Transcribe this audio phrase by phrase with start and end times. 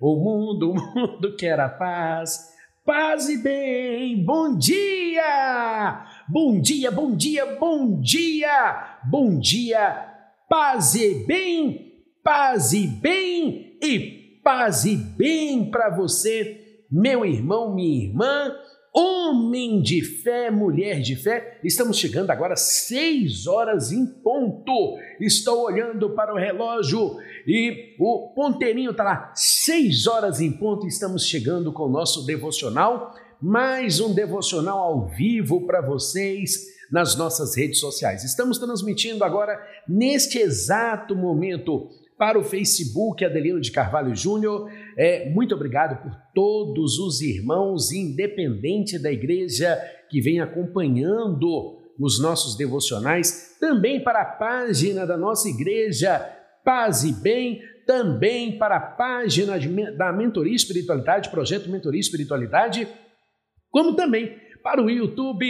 [0.00, 2.54] O mundo, o mundo quer a paz.
[2.84, 4.24] Paz e bem.
[4.24, 6.06] Bom dia!
[6.28, 9.00] Bom dia, bom dia, bom dia!
[9.04, 10.12] Bom dia!
[10.48, 18.04] Paz e bem, paz e bem e paz e bem para você, meu irmão, minha
[18.04, 18.54] irmã,
[18.96, 21.58] homem de fé, mulher de fé.
[21.62, 24.96] Estamos chegando agora às seis horas em ponto.
[25.20, 30.86] Estou olhando para o relógio e o ponteirinho está lá, seis horas em ponto.
[30.86, 37.54] Estamos chegando com o nosso devocional, mais um devocional ao vivo para vocês nas nossas
[37.54, 38.24] redes sociais.
[38.24, 44.70] Estamos transmitindo agora, neste exato momento, para o Facebook Adelino de Carvalho Júnior.
[44.96, 49.76] É, muito obrigado por todos os irmãos, independente da igreja,
[50.08, 53.56] que vem acompanhando os nossos devocionais.
[53.60, 56.18] Também para a página da nossa igreja,
[56.64, 57.60] Paz e Bem.
[57.86, 59.56] Também para a página
[59.96, 62.88] da Mentoria Espiritualidade, Projeto Mentoria Espiritualidade.
[63.70, 65.46] Como também para o YouTube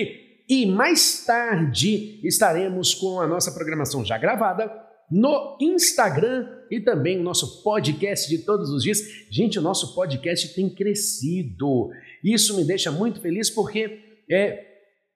[0.48, 7.23] e mais tarde estaremos com a nossa programação já gravada no Instagram e também o
[7.23, 9.01] nosso podcast de todos os dias.
[9.31, 11.91] Gente, o nosso podcast tem crescido.
[12.23, 14.65] Isso me deixa muito feliz porque é,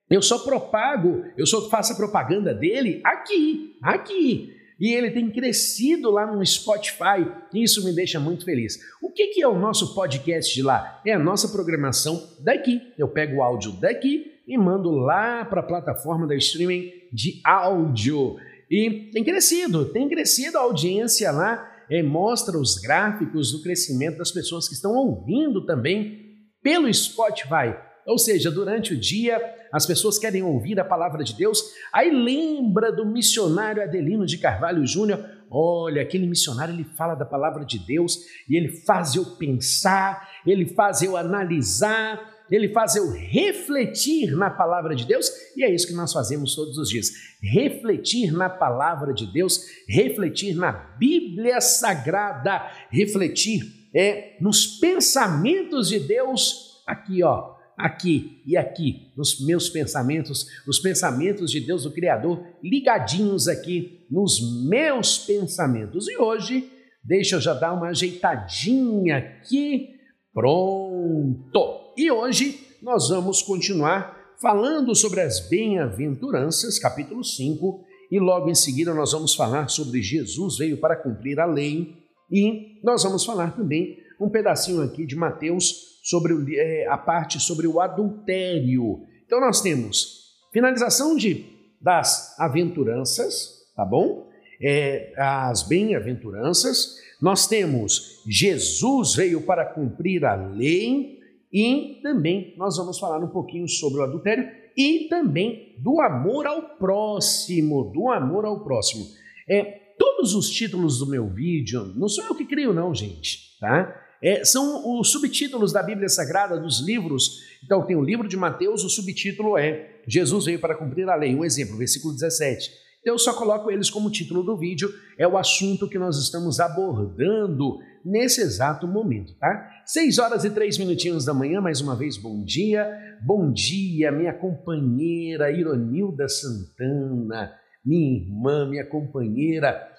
[0.09, 4.57] eu só propago, eu só faço a propaganda dele aqui, aqui.
[4.81, 7.31] E ele tem crescido lá no Spotify.
[7.53, 8.79] Isso me deixa muito feliz.
[9.03, 11.03] O que, que é o nosso podcast de lá?
[11.05, 12.81] É a nossa programação daqui.
[12.97, 18.37] Eu pego o áudio daqui e mando lá para a plataforma da streaming de áudio.
[18.71, 24.31] E tem crescido, tem crescido a audiência lá, é, mostra os gráficos do crescimento das
[24.31, 26.21] pessoas que estão ouvindo também
[26.63, 27.75] pelo Spotify.
[28.07, 29.41] Ou seja, durante o dia
[29.73, 34.87] as pessoas querem ouvir a palavra de Deus, aí lembra do missionário Adelino de Carvalho
[34.87, 35.25] Júnior.
[35.51, 40.67] Olha, aquele missionário ele fala da palavra de Deus e ele faz eu pensar, ele
[40.67, 42.21] faz eu analisar,
[42.51, 46.77] ele faz eu refletir na palavra de Deus, e é isso que nós fazemos todos
[46.79, 47.11] os dias:
[47.43, 56.83] refletir na palavra de Deus, refletir na Bíblia Sagrada, refletir é nos pensamentos de Deus
[56.87, 63.49] aqui, ó, aqui e aqui, nos meus pensamentos, os pensamentos de Deus, o Criador, ligadinhos
[63.49, 66.09] aqui nos meus pensamentos.
[66.09, 66.71] E hoje,
[67.03, 69.89] deixa eu já dar uma ajeitadinha aqui.
[70.33, 71.90] Pronto!
[72.01, 78.95] E hoje nós vamos continuar falando sobre as bem-aventuranças, capítulo 5, e logo em seguida
[78.95, 81.95] nós vamos falar sobre Jesus veio para cumprir a lei,
[82.33, 87.67] e nós vamos falar também um pedacinho aqui de Mateus sobre é, a parte sobre
[87.67, 89.03] o adultério.
[89.27, 91.45] Então nós temos finalização de
[91.83, 94.27] das aventuranças, tá bom?
[94.59, 96.97] É, as bem-aventuranças.
[97.21, 101.20] Nós temos Jesus veio para cumprir a lei
[101.53, 106.77] e também nós vamos falar um pouquinho sobre o adultério e também do amor ao
[106.77, 109.05] próximo, do amor ao próximo.
[109.49, 109.63] É,
[109.99, 113.95] todos os títulos do meu vídeo, não sou eu que crio não, gente, tá?
[114.23, 117.41] É, são os subtítulos da Bíblia Sagrada, dos livros.
[117.65, 121.35] Então, tem o livro de Mateus, o subtítulo é Jesus veio para cumprir a lei.
[121.35, 122.71] Um exemplo, versículo 17.
[123.05, 127.79] Eu só coloco eles como título do vídeo, é o assunto que nós estamos abordando
[128.05, 129.71] nesse exato momento, tá?
[129.87, 132.87] Seis horas e três minutinhos da manhã, mais uma vez, bom dia.
[133.25, 137.55] Bom dia, minha companheira Ironilda Santana,
[137.85, 139.91] minha irmã, minha companheira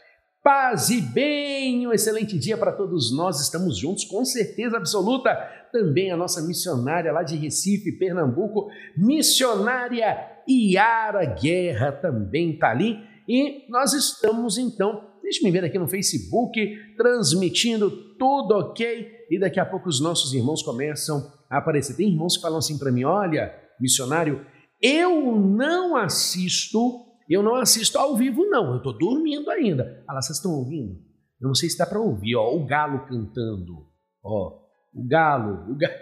[0.44, 3.40] Paz e bem, um excelente dia para todos nós.
[3.40, 5.30] Estamos juntos, com certeza absoluta.
[5.72, 8.68] Também a nossa missionária lá de Recife, Pernambuco,
[8.98, 10.18] missionária
[10.52, 13.00] Iara Guerra também está ali.
[13.28, 19.12] E nós estamos então, deixa me ver aqui no Facebook, transmitindo tudo ok.
[19.30, 21.96] E daqui a pouco os nossos irmãos começam a aparecer.
[21.96, 24.46] Tem irmãos que falam assim para mim: olha, missionário,
[24.82, 28.72] eu não assisto eu não assisto ao vivo, não.
[28.72, 30.04] Eu estou dormindo ainda.
[30.06, 31.00] Ah vocês estão ouvindo?
[31.40, 33.88] Eu não sei se dá para ouvir, ó, o galo cantando.
[34.22, 34.60] Ó,
[34.94, 35.94] o galo, o galo.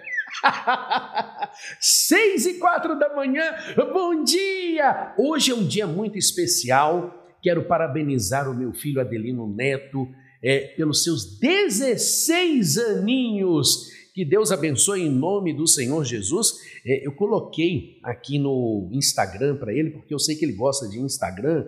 [1.80, 3.54] Seis e quatro da manhã,
[3.92, 5.14] bom dia!
[5.18, 7.38] Hoje é um dia muito especial.
[7.42, 10.08] Quero parabenizar o meu filho Adelino Neto.
[10.42, 13.90] é, pelos seus 16 aninhos.
[14.14, 16.54] Que Deus abençoe em nome do Senhor Jesus.
[16.86, 21.00] É, eu coloquei aqui no Instagram para ele, porque eu sei que ele gosta de
[21.00, 21.66] Instagram.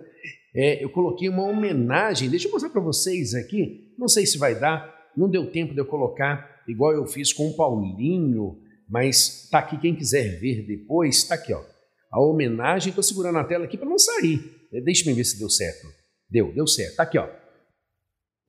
[0.54, 2.30] É, eu coloquei uma homenagem.
[2.30, 3.94] Deixa eu mostrar para vocês aqui.
[3.98, 7.48] Não sei se vai dar, não deu tempo de eu colocar, igual eu fiz com
[7.50, 8.58] o Paulinho,
[8.92, 11.64] mas tá aqui quem quiser ver depois, tá aqui, ó.
[12.12, 14.68] A homenagem, estou segurando a tela aqui para não sair.
[14.74, 15.88] É, deixa eu ver se deu certo.
[16.30, 16.98] Deu, deu certo.
[16.98, 17.30] Tá aqui, ó.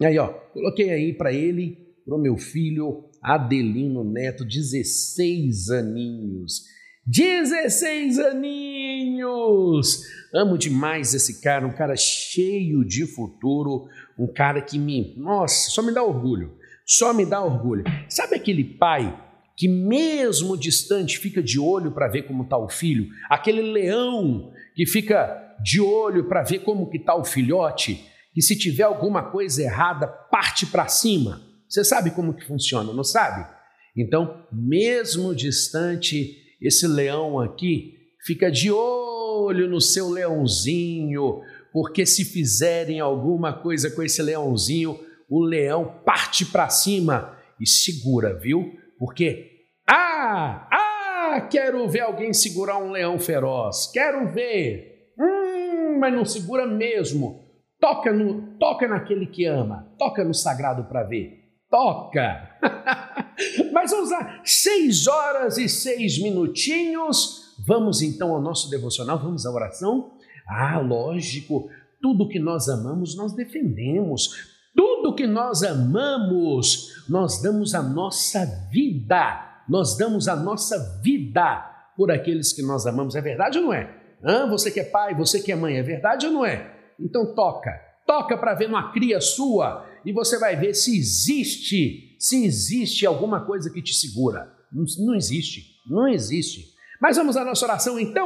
[0.02, 6.64] Aí, ó, coloquei aí para ele, para o meu filho Adelino Neto, 16 aninhos.
[7.06, 10.02] 16 aninhos!
[10.34, 13.86] Amo demais esse cara, um cara cheio de futuro,
[14.18, 15.14] um cara que me.
[15.16, 16.56] Nossa, só me dá orgulho.
[16.84, 17.84] Só me dá orgulho.
[18.08, 19.21] Sabe aquele pai
[19.56, 23.08] que, mesmo distante, fica de olho para ver como está o filho?
[23.28, 28.04] Aquele leão que fica de olho para ver como que está o filhote?
[28.34, 31.42] Que se tiver alguma coisa errada, parte para cima.
[31.68, 33.46] Você sabe como que funciona, não sabe?
[33.96, 41.40] Então, mesmo distante, esse leão aqui fica de olho no seu leãozinho,
[41.72, 44.98] porque se fizerem alguma coisa com esse leãozinho,
[45.28, 48.78] o leão parte para cima e segura, viu?
[49.02, 53.90] Porque ah, ah, quero ver alguém segurar um leão feroz.
[53.92, 55.12] Quero ver.
[55.18, 57.44] Hum, mas não segura mesmo.
[57.80, 59.92] Toca no, toca naquele que ama.
[59.98, 62.50] Toca no sagrado para ver toca.
[63.72, 67.56] Mas vamos lá, seis horas e seis minutinhos.
[67.66, 70.12] Vamos então ao nosso devocional, vamos à oração?
[70.46, 71.70] Ah, lógico,
[72.00, 74.51] tudo que nós amamos, nós defendemos.
[74.74, 79.64] Tudo que nós amamos, nós damos a nossa vida.
[79.68, 83.14] Nós damos a nossa vida por aqueles que nós amamos.
[83.14, 84.02] É verdade ou não é?
[84.24, 86.74] Ah, você que é pai, você que é mãe, é verdade ou não é?
[86.98, 87.70] Então toca,
[88.06, 93.44] toca para ver uma cria sua e você vai ver se existe, se existe alguma
[93.44, 94.52] coisa que te segura.
[94.72, 96.72] Não, não existe, não existe.
[97.00, 98.24] Mas vamos à nossa oração então.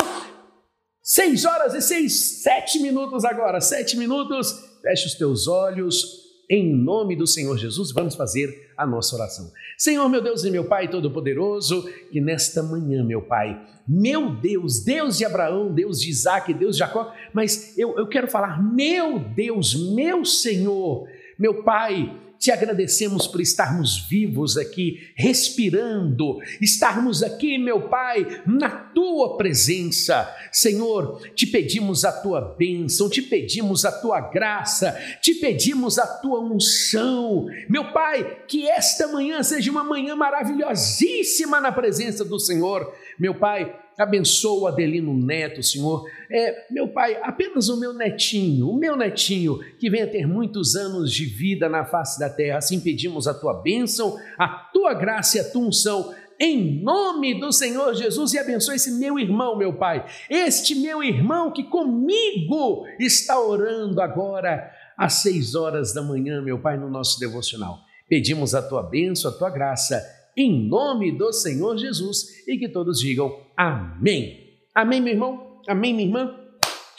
[1.03, 4.53] Seis horas e seis, sete minutos agora, sete minutos.
[4.83, 6.26] Feche os teus olhos.
[6.49, 9.51] Em nome do Senhor Jesus, vamos fazer a nossa oração.
[9.77, 15.19] Senhor, meu Deus e meu Pai Todo-Poderoso, que nesta manhã, meu Pai, meu Deus, Deus
[15.19, 19.75] de Abraão, Deus de Isaac, Deus de Jacó, mas eu, eu quero falar, meu Deus,
[19.75, 21.09] meu Senhor,
[21.39, 29.37] meu Pai, te agradecemos por estarmos vivos aqui, respirando, estarmos aqui, meu Pai, na tua
[29.37, 30.29] presença.
[30.53, 36.41] Senhor, te pedimos a tua bênção, te pedimos a tua graça, te pedimos a tua
[36.41, 37.47] unção.
[37.69, 42.93] Meu Pai, que esta manhã seja uma manhã maravilhosíssima na presença do Senhor.
[43.19, 46.05] Meu Pai, abençoa o Adelino Neto, Senhor.
[46.31, 51.13] É, meu pai, apenas o meu netinho, o meu netinho, que venha ter muitos anos
[51.13, 52.59] de vida na face da terra.
[52.59, 56.15] Assim pedimos a tua bênção, a tua graça e a tua unção.
[56.39, 61.51] Em nome do Senhor Jesus e abençoe esse meu irmão, meu Pai, este meu irmão
[61.51, 67.79] que comigo está orando agora às seis horas da manhã, meu Pai, no nosso devocional.
[68.09, 70.01] Pedimos a tua bênção, a tua graça
[70.37, 74.59] em nome do Senhor Jesus e que todos digam amém.
[74.75, 75.63] Amém, meu irmão?
[75.67, 76.39] Amém, minha irmã?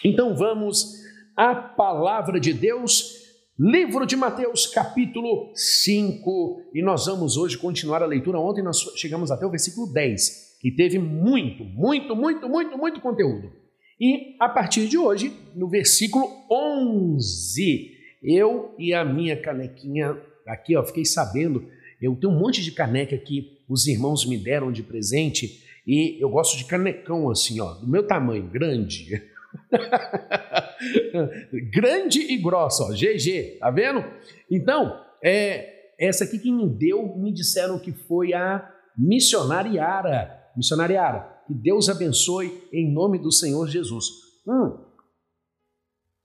[0.04, 1.04] Então vamos
[1.36, 3.14] à palavra de Deus,
[3.60, 8.40] livro de Mateus, capítulo 5, e nós vamos hoje continuar a leitura.
[8.40, 13.52] Ontem nós chegamos até o versículo 10, que teve muito, muito, muito, muito, muito conteúdo.
[14.00, 17.92] E a partir de hoje, no versículo 11,
[18.24, 20.18] eu e a minha canequinha
[20.48, 21.68] aqui, ó, fiquei sabendo
[22.02, 26.30] eu tenho um monte de caneca que os irmãos me deram de presente e eu
[26.30, 29.24] gosto de canecão assim, ó, do meu tamanho, grande.
[31.72, 34.04] grande e grossa, ó, GG, tá vendo?
[34.52, 40.36] Então, é, essa aqui que me deu, me disseram que foi a missionariara.
[40.56, 44.06] Missionariara, que Deus abençoe em nome do Senhor Jesus.
[44.46, 44.78] Hum.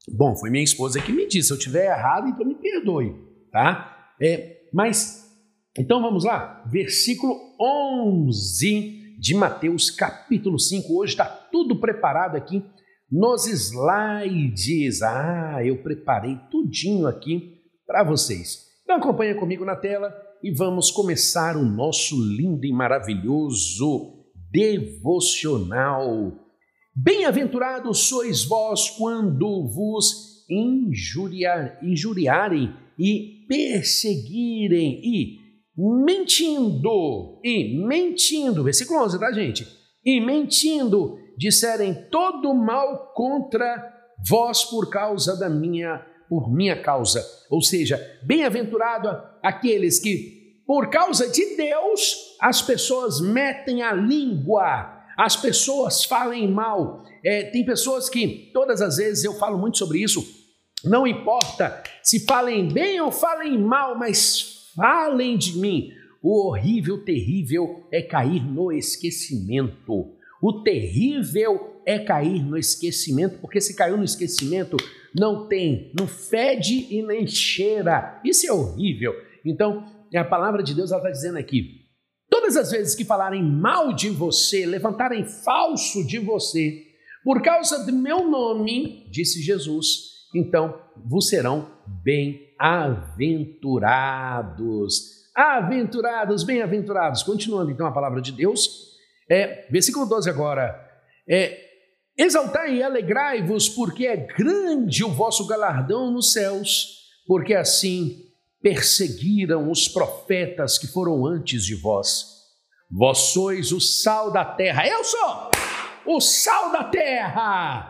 [0.08, 1.48] Bom, foi minha esposa que me disse.
[1.48, 3.14] Se eu tiver errado, então me perdoe,
[3.52, 4.14] tá?
[4.20, 5.21] É, mas
[5.78, 10.94] então vamos lá, versículo 11 de Mateus, capítulo 5.
[10.94, 12.62] Hoje está tudo preparado aqui
[13.10, 15.00] nos slides.
[15.00, 18.66] Ah, eu preparei tudinho aqui para vocês.
[18.82, 26.32] Então acompanha comigo na tela e vamos começar o nosso lindo e maravilhoso devocional.
[26.94, 35.41] Bem-aventurados sois vós quando vos injuriar, injuriarem e perseguirem e
[35.76, 39.66] mentindo, e mentindo, versículo 11, tá, gente?
[40.04, 43.90] E mentindo, disserem todo mal contra
[44.28, 47.22] vós por causa da minha por minha causa.
[47.50, 55.36] Ou seja, bem-aventurado aqueles que, por causa de Deus, as pessoas metem a língua, as
[55.36, 57.04] pessoas falem mal.
[57.22, 60.24] É, tem pessoas que, todas as vezes, eu falo muito sobre isso,
[60.82, 65.90] não importa se falem bem ou falem mal, mas falem de mim.
[66.22, 70.14] O horrível, terrível é cair no esquecimento.
[70.40, 74.76] O terrível é cair no esquecimento, porque se caiu no esquecimento,
[75.14, 78.20] não tem, não fede e nem cheira.
[78.24, 79.12] Isso é horrível.
[79.44, 81.82] Então, a palavra de Deus está dizendo aqui:
[82.30, 86.82] todas as vezes que falarem mal de você, levantarem falso de você,
[87.24, 90.76] por causa do meu nome, disse Jesus, então
[91.06, 91.70] vos serão
[92.02, 92.51] bem-aventurados.
[95.34, 97.22] Aventurados, bem-aventurados.
[97.22, 98.92] Continuando então a palavra de Deus,
[99.28, 100.78] é, versículo 12 agora.
[101.28, 101.72] É,
[102.16, 108.26] Exaltai e alegrai-vos, porque é grande o vosso galardão nos céus, porque assim
[108.60, 112.26] perseguiram os profetas que foram antes de vós.
[112.90, 114.86] Vós sois o sal da terra.
[114.86, 115.50] Eu sou
[116.06, 117.88] o sal da terra.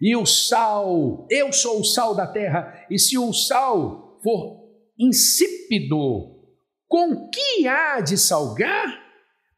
[0.00, 2.86] E o sal, eu sou o sal da terra.
[2.90, 6.38] E se o sal for insípido,
[6.88, 9.10] com que há de salgar?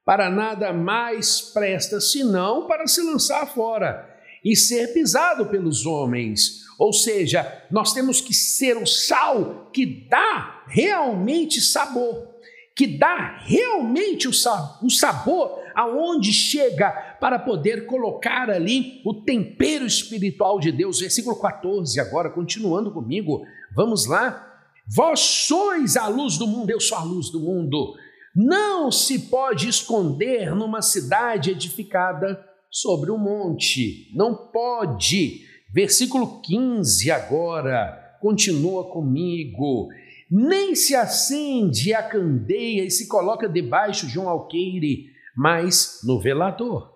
[0.04, 4.08] para nada mais presta senão para se lançar fora
[4.44, 6.62] e ser pisado pelos homens.
[6.78, 12.28] Ou seja, nós temos que ser o sal que dá realmente sabor,
[12.74, 16.90] que dá realmente o, sabor aonde chega
[17.20, 20.98] para poder colocar ali o tempero espiritual de Deus.
[20.98, 24.48] Versículo 14, agora, continuando comigo, vamos lá.
[24.86, 27.94] Vós sois a luz do mundo, eu sou a luz do mundo.
[28.34, 34.10] Não se pode esconder numa cidade edificada sobre um monte.
[34.14, 35.46] Não pode.
[35.72, 39.88] Versículo 15 agora, continua comigo.
[40.30, 46.90] Nem se acende a candeia e se coloca debaixo de um alqueire, mas no velador.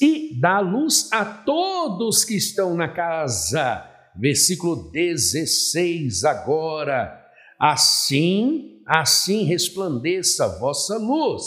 [0.00, 3.89] E dá luz a todos que estão na casa.
[4.20, 7.18] Versículo 16 agora.
[7.58, 11.44] Assim assim resplandeça a vossa luz,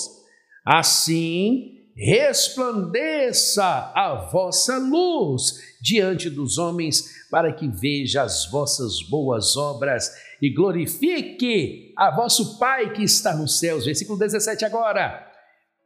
[0.65, 10.09] assim resplandeça a vossa luz diante dos homens, para que veja as vossas boas obras
[10.41, 13.85] e glorifique a vosso Pai que está nos céus.
[13.85, 15.29] Versículo 17 agora.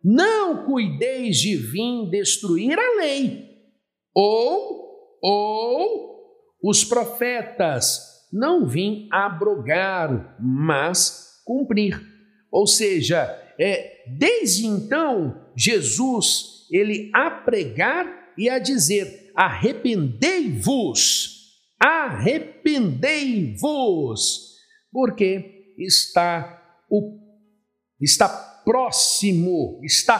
[0.03, 3.45] Não cuideis de vir destruir a lei,
[4.13, 6.06] ou, ou
[6.67, 11.97] os profetas, não vim abrogar, mas cumprir.
[12.51, 13.23] Ou seja,
[13.57, 24.57] é, desde então, Jesus, ele a pregar e a dizer: arrependei-vos, arrependei-vos,
[24.91, 27.15] porque está o
[28.01, 28.27] está
[28.65, 30.19] próximo, está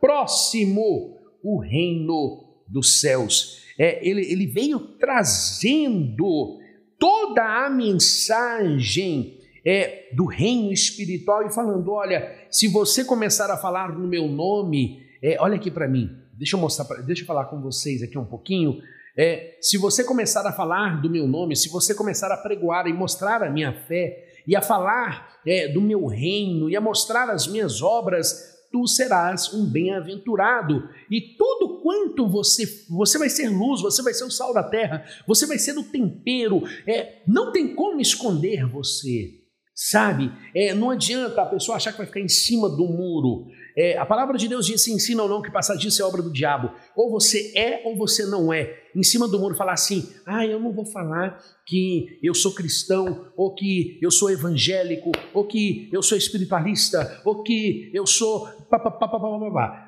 [0.00, 3.61] próximo o reino dos céus.
[3.82, 6.60] É, ele, ele veio trazendo
[6.96, 13.98] toda a mensagem é, do reino espiritual e falando: olha, se você começar a falar
[13.98, 17.46] no meu nome, é, olha aqui para mim, deixa eu mostrar, pra, deixa eu falar
[17.46, 18.80] com vocês aqui um pouquinho.
[19.18, 22.92] É, se você começar a falar do meu nome, se você começar a pregoar e
[22.92, 27.48] mostrar a minha fé, e a falar é, do meu reino, e a mostrar as
[27.48, 30.88] minhas obras, tu serás um bem-aventurado.
[31.10, 35.04] E tudo quanto você você vai ser luz, você vai ser o sal da terra,
[35.26, 36.62] você vai ser o tempero.
[36.86, 39.42] É, não tem como esconder você.
[39.74, 40.30] Sabe?
[40.54, 43.46] É, não adianta a pessoa achar que vai ficar em cima do muro.
[43.76, 46.30] É, a palavra de Deus diz: ensina ou não que passar disso é obra do
[46.30, 46.70] diabo.
[46.94, 48.82] Ou você é ou você não é.
[48.94, 53.32] Em cima do muro falar assim: ah, eu não vou falar que eu sou cristão,
[53.34, 58.46] ou que eu sou evangélico, ou que eu sou espiritualista, ou que eu sou.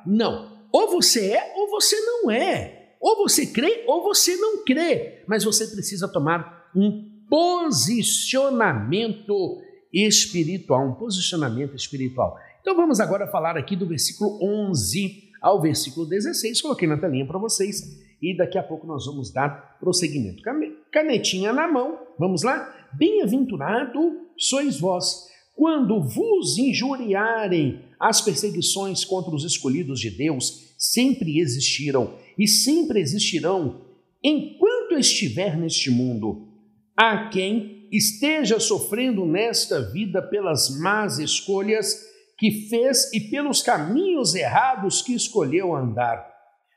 [0.06, 0.52] Não.
[0.72, 2.96] Ou você é ou você não é.
[3.00, 5.22] Ou você crê ou você não crê.
[5.26, 9.60] Mas você precisa tomar um posicionamento
[9.92, 12.36] espiritual, um posicionamento espiritual.
[12.60, 16.62] Então vamos agora falar aqui do versículo 11 ao versículo 16.
[16.62, 20.42] Coloquei na telinha para vocês e daqui a pouco nós vamos dar prosseguimento.
[20.90, 22.74] Canetinha na mão, vamos lá?
[22.94, 27.84] Bem-aventurado sois vós quando vos injuriarem.
[28.04, 33.80] As perseguições contra os escolhidos de Deus sempre existiram e sempre existirão
[34.22, 36.46] enquanto estiver neste mundo.
[36.94, 41.98] A quem esteja sofrendo nesta vida pelas más escolhas
[42.38, 46.30] que fez e pelos caminhos errados que escolheu andar.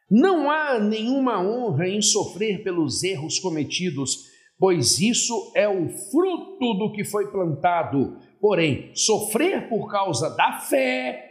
[0.09, 6.93] Não há nenhuma honra em sofrer pelos erros cometidos, pois isso é o fruto do
[6.93, 8.17] que foi plantado.
[8.39, 11.27] Porém, sofrer por causa da fé,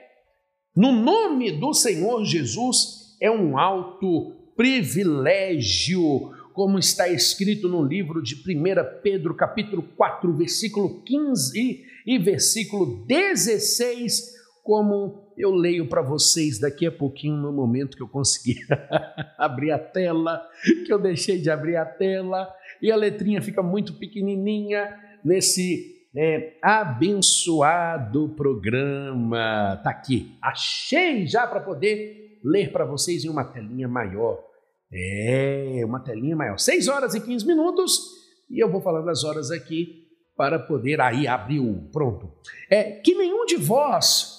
[0.77, 8.35] no nome do Senhor Jesus, é um alto privilégio, como está escrito no livro de
[8.35, 16.87] 1 Pedro, capítulo 4, versículo 15 e versículo 16, como eu leio para vocês daqui
[16.87, 18.67] a pouquinho, no momento que eu conseguir
[19.39, 20.43] abrir a tela,
[20.85, 24.95] que eu deixei de abrir a tela, e a letrinha fica muito pequenininha
[25.25, 29.81] nesse é, abençoado programa.
[29.85, 34.43] Tá aqui, achei já para poder ler para vocês em uma telinha maior.
[34.93, 36.59] É, uma telinha maior.
[36.59, 37.99] 6 horas e 15 minutos,
[38.49, 40.07] e eu vou falando as horas aqui
[40.37, 42.33] para poder aí abrir o pronto.
[42.71, 44.33] É que nenhum de vós,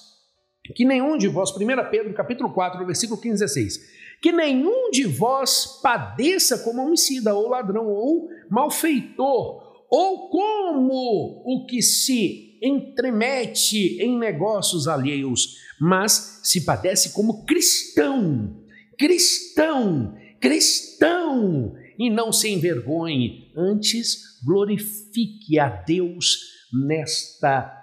[0.76, 1.58] que nenhum de vós, 1
[1.92, 7.50] Pedro capítulo 4, versículo 15 e 16, que nenhum de vós padeça como homicida ou
[7.50, 17.14] ladrão ou malfeitor ou como o que se entremete em negócios alheios, mas se padece
[17.14, 18.64] como cristão,
[18.98, 26.40] cristão, cristão, e não se envergonhe, antes glorifique a Deus
[26.72, 27.74] nesta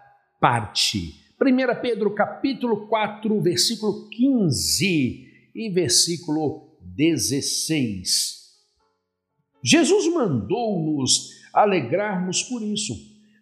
[0.41, 1.15] parte.
[1.41, 8.45] 1 Pedro capítulo 4, versículo 15 e versículo 16.
[9.63, 12.95] Jesus mandou-nos alegrarmos por isso.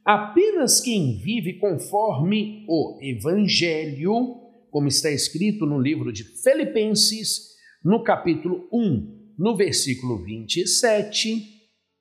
[0.05, 4.37] Apenas quem vive conforme o Evangelho,
[4.71, 7.53] como está escrito no livro de Filipenses,
[7.85, 11.43] no capítulo 1, no versículo 27.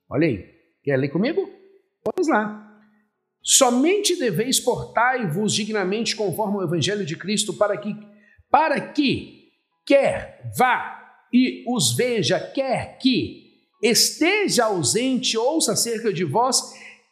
[0.09, 0.45] Olha aí,
[0.83, 1.49] quer ler comigo?
[2.05, 2.67] Vamos lá.
[3.41, 7.95] Somente deveis portai-vos dignamente conforme o Evangelho de Cristo, para que,
[8.49, 9.49] para que,
[9.85, 10.99] quer vá
[11.33, 13.40] e os veja, quer que
[13.81, 16.61] esteja ausente, ouça acerca de vós,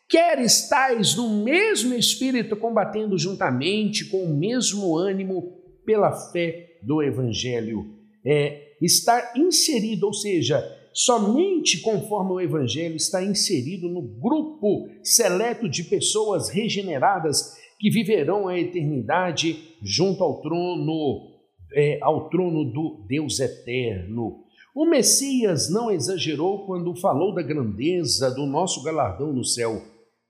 [0.08, 7.86] quer estáis no mesmo espírito, combatendo juntamente com o mesmo ânimo pela fé do Evangelho.
[8.26, 15.84] É, estar inserido, ou seja, somente conforme o Evangelho está inserido no grupo seleto de
[15.84, 21.40] pessoas regeneradas que viverão a eternidade junto ao trono,
[21.74, 24.44] é, ao trono do Deus eterno.
[24.80, 29.84] O Messias não exagerou quando falou da grandeza do nosso galardão no céu.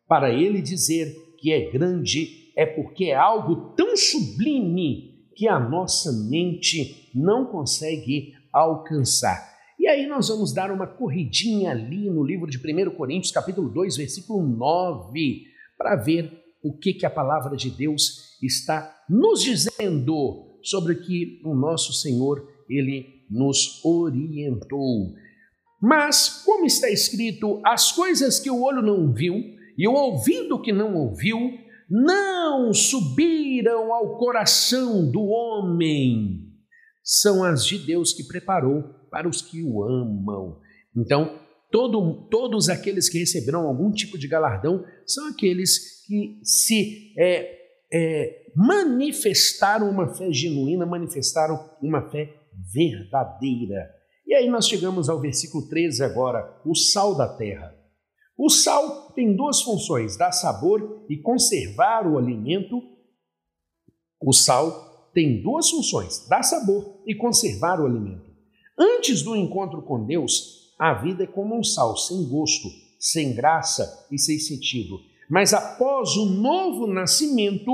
[0.08, 6.12] Para ele dizer que é grande é porque é algo tão sublime que a nossa
[6.12, 9.56] mente não consegue alcançar.
[9.80, 13.98] E aí nós vamos dar uma corridinha ali no livro de 1 Coríntios, capítulo 2,
[13.98, 15.44] versículo 9,
[15.78, 21.54] para ver o que, que a palavra de Deus está nos dizendo sobre que o
[21.54, 25.14] nosso Senhor, ele nos orientou.
[25.82, 29.36] Mas, como está escrito, as coisas que o olho não viu
[29.78, 31.38] e o ouvido que não ouviu
[31.90, 36.46] não subiram ao coração do homem,
[37.04, 40.60] são as de Deus que preparou para os que o amam.
[40.96, 41.40] Então,
[41.72, 47.58] todo, todos aqueles que receberão algum tipo de galardão são aqueles que se é,
[47.92, 52.39] é, manifestaram uma fé genuína, manifestaram uma fé
[52.74, 53.90] verdadeira.
[54.26, 57.76] E aí nós chegamos ao versículo 13 agora, o sal da terra.
[58.38, 62.82] O sal tem duas funções: dar sabor e conservar o alimento.
[64.22, 68.30] O sal tem duas funções: dar sabor e conservar o alimento.
[68.78, 74.08] Antes do encontro com Deus, a vida é como um sal sem gosto, sem graça
[74.10, 74.98] e sem sentido.
[75.30, 77.72] Mas após o novo nascimento,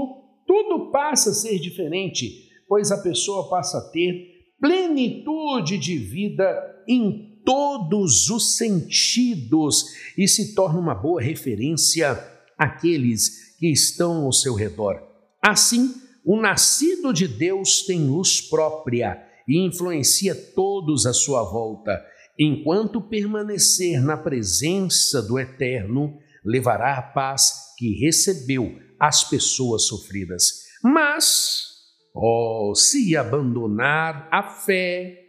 [0.48, 4.35] tudo passa a ser diferente, pois a pessoa passa a ter
[4.65, 9.86] plenitude de vida em todos os sentidos
[10.17, 12.19] e se torna uma boa referência
[12.58, 14.99] àqueles que estão ao seu redor.
[15.39, 15.93] Assim,
[16.25, 22.04] o nascido de Deus tem luz própria e influencia todos à sua volta.
[22.39, 30.63] Enquanto permanecer na presença do Eterno, levará a paz que recebeu às pessoas sofridas.
[30.82, 31.75] Mas
[32.15, 35.21] Oh, se abandonar a fé,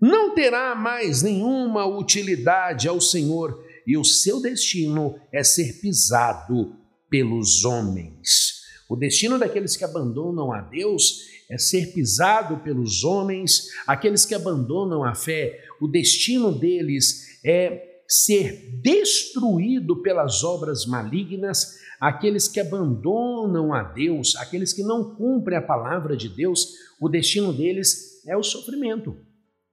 [0.00, 6.74] não terá mais nenhuma utilidade ao Senhor e o seu destino é ser pisado
[7.08, 8.64] pelos homens.
[8.88, 15.04] O destino daqueles que abandonam a Deus é ser pisado pelos homens, aqueles que abandonam
[15.04, 23.82] a fé, o destino deles é ser destruído pelas obras malignas, aqueles que abandonam a
[23.82, 26.66] Deus, aqueles que não cumprem a palavra de Deus,
[27.00, 29.16] o destino deles é o sofrimento.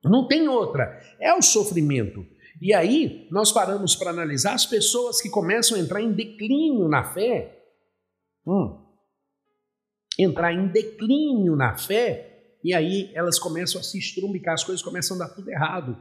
[0.03, 2.25] Não tem outra, é o sofrimento.
[2.61, 7.13] E aí nós paramos para analisar as pessoas que começam a entrar em declínio na
[7.13, 7.57] fé.
[8.45, 8.81] Hum,
[10.17, 15.17] entrar em declínio na fé, e aí elas começam a se estrumbicar, as coisas começam
[15.17, 15.97] a dar tudo errado.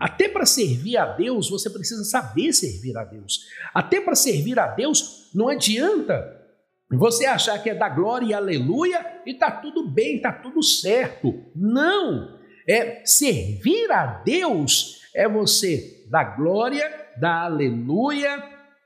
[0.00, 3.40] Até para servir a Deus, você precisa saber servir a Deus.
[3.74, 6.40] Até para servir a Deus, não adianta
[6.90, 11.44] você achar que é da glória e aleluia e tá tudo bem, tá tudo certo.
[11.54, 12.40] Não!
[12.66, 18.42] É servir a Deus é você dar glória, dar aleluia,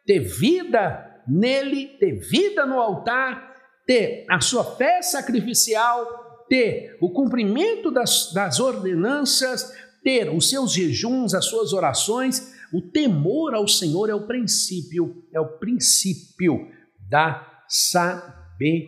[0.07, 3.55] ter vida nele, ter vida no altar,
[3.87, 9.73] ter a sua fé sacrificial, ter o cumprimento das, das ordenanças,
[10.05, 12.53] ter os seus jejuns, as suas orações.
[12.73, 16.69] O temor ao Senhor é o princípio, é o princípio
[17.09, 18.85] da sabedoria.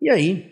[0.00, 0.50] E aí,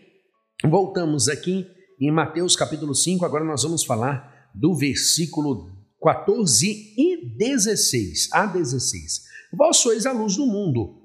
[0.64, 1.66] voltamos aqui
[2.00, 5.70] em Mateus capítulo 5, agora nós vamos falar do versículo
[6.02, 9.22] 14 e 16 a 16.
[9.52, 10.98] Vós sois a luz do mundo.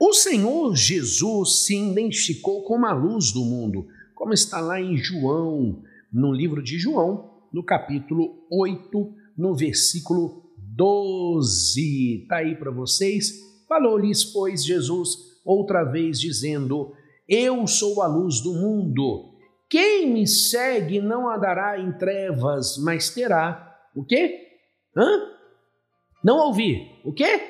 [0.00, 5.82] O Senhor Jesus se identificou como a luz do mundo, como está lá em João,
[6.12, 12.22] no livro de João, no capítulo 8, no versículo 12.
[12.22, 13.32] Está aí para vocês.
[13.68, 16.92] Falou-lhes, pois, Jesus outra vez, dizendo:
[17.28, 19.30] Eu sou a luz do mundo.
[19.68, 24.48] Quem me segue não andará em trevas, mas terá o quê?
[24.96, 25.30] Hã?
[26.24, 27.00] Não ouvi.
[27.04, 27.40] O quê?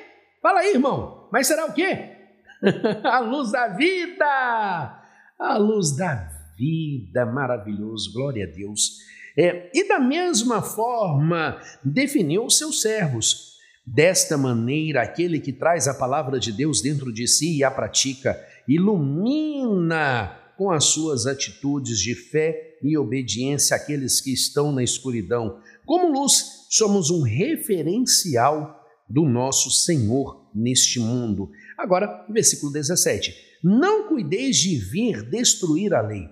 [0.41, 1.27] Fala aí, irmão.
[1.31, 2.15] Mas será o quê?
[3.03, 5.01] a luz da vida.
[5.39, 6.30] A luz da
[6.61, 7.25] vida.
[7.25, 8.13] Maravilhoso.
[8.13, 8.97] Glória a Deus.
[9.37, 13.51] É, e da mesma forma definiu os seus servos
[13.85, 18.39] Desta maneira, aquele que traz a palavra de Deus dentro de si e a pratica,
[18.67, 25.59] ilumina com as suas atitudes de fé e obediência aqueles que estão na escuridão.
[25.83, 31.49] Como luz, somos um referencial do nosso Senhor neste mundo.
[31.75, 36.29] Agora, versículo 17: Não cuideis de vir destruir a lei.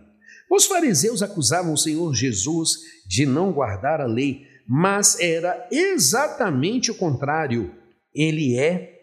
[0.49, 6.95] Os fariseus acusavam o Senhor Jesus de não guardar a lei, mas era exatamente o
[6.95, 7.73] contrário.
[8.13, 8.93] Ele é,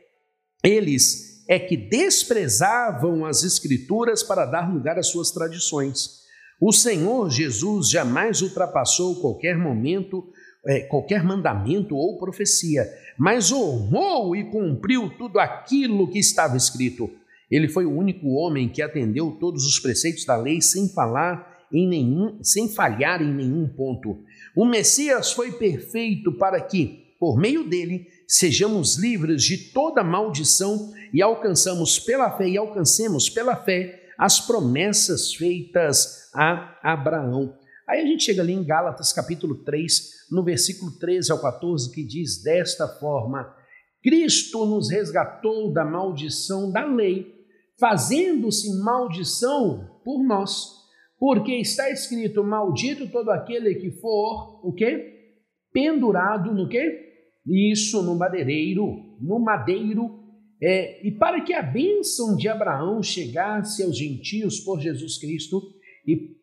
[0.62, 6.24] eles é que desprezavam as escrituras para dar lugar às suas tradições.
[6.61, 10.24] O Senhor Jesus jamais ultrapassou qualquer momento,
[10.66, 12.85] é, qualquer mandamento ou profecia,
[13.16, 17.09] mas honrou e cumpriu tudo aquilo que estava escrito.
[17.50, 21.88] Ele foi o único homem que atendeu todos os preceitos da lei sem falar em
[21.88, 24.22] nenhum, sem falhar em nenhum ponto.
[24.56, 31.22] O Messias foi perfeito para que, por meio dele, sejamos livres de toda maldição e
[31.22, 37.54] alcançamos pela fé e alcancemos pela fé as promessas feitas a Abraão.
[37.88, 42.02] Aí a gente chega ali em Gálatas capítulo 3, no versículo 13 ao 14, que
[42.02, 43.54] diz desta forma:
[44.02, 47.36] Cristo nos resgatou da maldição da lei,
[47.78, 50.76] fazendo-se maldição por nós
[51.18, 55.34] porque está escrito: Maldito todo aquele que for o quê?
[55.72, 57.04] Pendurado no quê?
[57.46, 60.24] Isso, no madeireiro, no madeiro.
[60.60, 65.62] É, e para que a bênção de Abraão chegasse aos gentios por Jesus Cristo,
[66.06, 66.36] e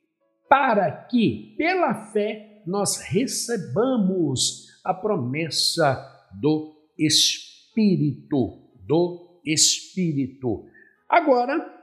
[0.48, 6.00] para que, pela fé, nós recebamos a promessa
[6.40, 10.66] do Espírito, do Espírito.
[11.14, 11.74] Agora,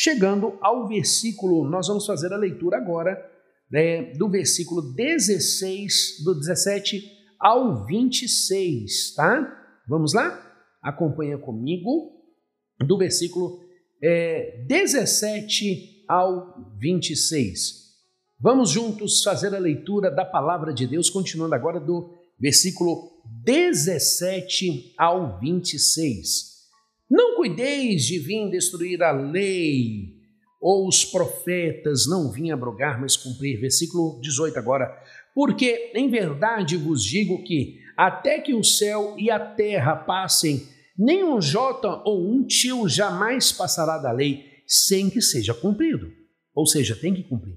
[0.00, 3.20] Chegando ao versículo, nós vamos fazer a leitura agora
[3.68, 7.02] né, do versículo 16, do 17
[7.38, 9.82] ao 26, tá?
[9.88, 10.40] Vamos lá?
[10.80, 12.12] Acompanha comigo,
[12.78, 13.60] do versículo
[14.00, 17.88] é, 17 ao 26.
[18.38, 25.40] Vamos juntos fazer a leitura da palavra de Deus, continuando agora do versículo 17 ao
[25.40, 26.57] 26.
[27.10, 30.18] Não cuideis de vir destruir a lei,
[30.60, 33.60] ou os profetas não vim abrogar, mas cumprir.
[33.60, 34.86] Versículo 18 agora.
[35.34, 40.68] Porque em verdade vos digo que, até que o céu e a terra passem,
[40.98, 46.12] nem um jota ou um tio jamais passará da lei, sem que seja cumprido.
[46.54, 47.56] Ou seja, tem que cumprir.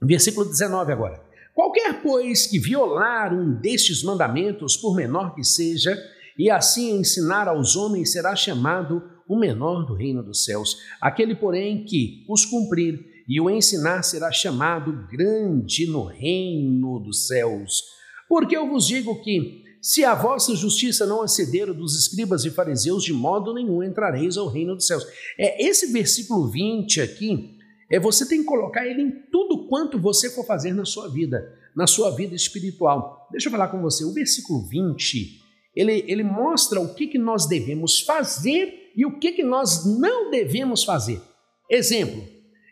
[0.00, 1.24] Versículo 19 agora.
[1.54, 5.96] Qualquer, pois, que violar um destes mandamentos, por menor que seja,
[6.38, 10.76] e assim ensinar aos homens será chamado o menor do reino dos céus.
[11.00, 17.82] Aquele, porém, que os cumprir e o ensinar será chamado grande no reino dos céus.
[18.28, 23.04] Porque eu vos digo que, se a vossa justiça não aceder dos escribas e fariseus,
[23.04, 25.06] de modo nenhum entrareis ao reino dos céus.
[25.38, 27.58] É esse versículo 20 aqui,
[27.90, 31.58] é você tem que colocar ele em tudo quanto você for fazer na sua vida.
[31.74, 33.28] na sua vida espiritual.
[33.32, 35.43] Deixa eu falar com você, o versículo 20,
[35.74, 40.30] ele, ele mostra o que, que nós devemos fazer e o que, que nós não
[40.30, 41.20] devemos fazer.
[41.68, 42.22] Exemplo,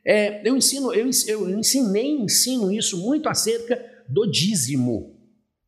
[0.07, 5.17] é, eu ensino, eu, eu ensinei, ensino isso muito acerca do dízimo.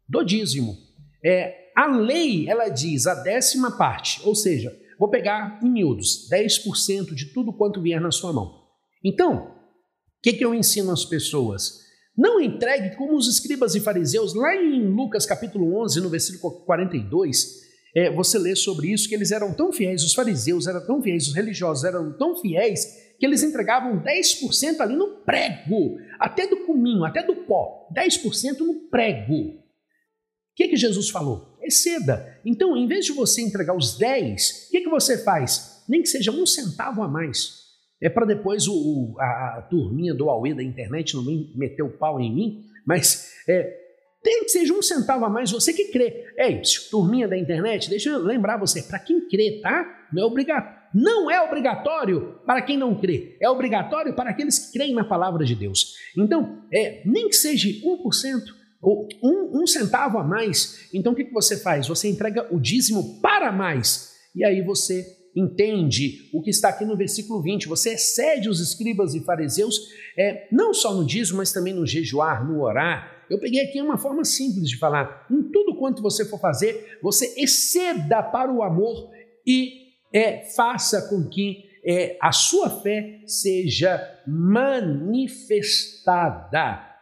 [0.08, 0.76] Do dízimo.
[1.24, 7.14] É, a lei, ela diz a décima parte, ou seja, vou pegar em miúdos, 10%
[7.14, 8.62] de tudo quanto vier na sua mão.
[9.02, 11.83] Então, o que, que eu ensino às pessoas?
[12.16, 17.64] Não entregue como os escribas e fariseus, lá em Lucas capítulo 11, no versículo 42,
[17.94, 21.28] é, você lê sobre isso, que eles eram tão fiéis, os fariseus eram tão fiéis,
[21.28, 22.84] os religiosos eram tão fiéis,
[23.18, 28.88] que eles entregavam 10% ali no prego, até do cominho, até do pó, 10% no
[28.88, 29.34] prego.
[29.34, 31.56] O que, que Jesus falou?
[31.60, 32.40] Exceda.
[32.44, 35.82] Então, em vez de você entregar os 10, o que, que você faz?
[35.88, 37.63] Nem que seja um centavo a mais.
[38.02, 42.20] É para depois o, a, a, turminha do Aue da internet não meter o pau
[42.20, 43.84] em mim, mas é,
[44.22, 46.26] tem que seja um centavo a mais, você que crê.
[46.36, 50.08] Ei, turminha da internet, deixa eu lembrar você, para quem crê, tá?
[50.12, 50.84] Não é obrigatório.
[50.94, 55.44] Não é obrigatório para quem não crê, é obrigatório para aqueles que creem na palavra
[55.44, 55.94] de Deus.
[56.16, 58.42] Então, é, nem que seja 1%,
[58.80, 61.88] ou um, um centavo a mais, então o que, que você faz?
[61.88, 65.04] Você entrega o dízimo para mais, e aí você
[65.34, 67.66] entende o que está aqui no versículo 20.
[67.68, 69.80] Você excede os escribas e fariseus,
[70.16, 73.24] é, não só no dízimo, mas também no jejuar, no orar.
[73.28, 75.26] Eu peguei aqui uma forma simples de falar.
[75.30, 79.10] Em tudo quanto você for fazer, você exceda para o amor
[79.46, 85.42] e é, faça com que é, a sua fé seja manifestada.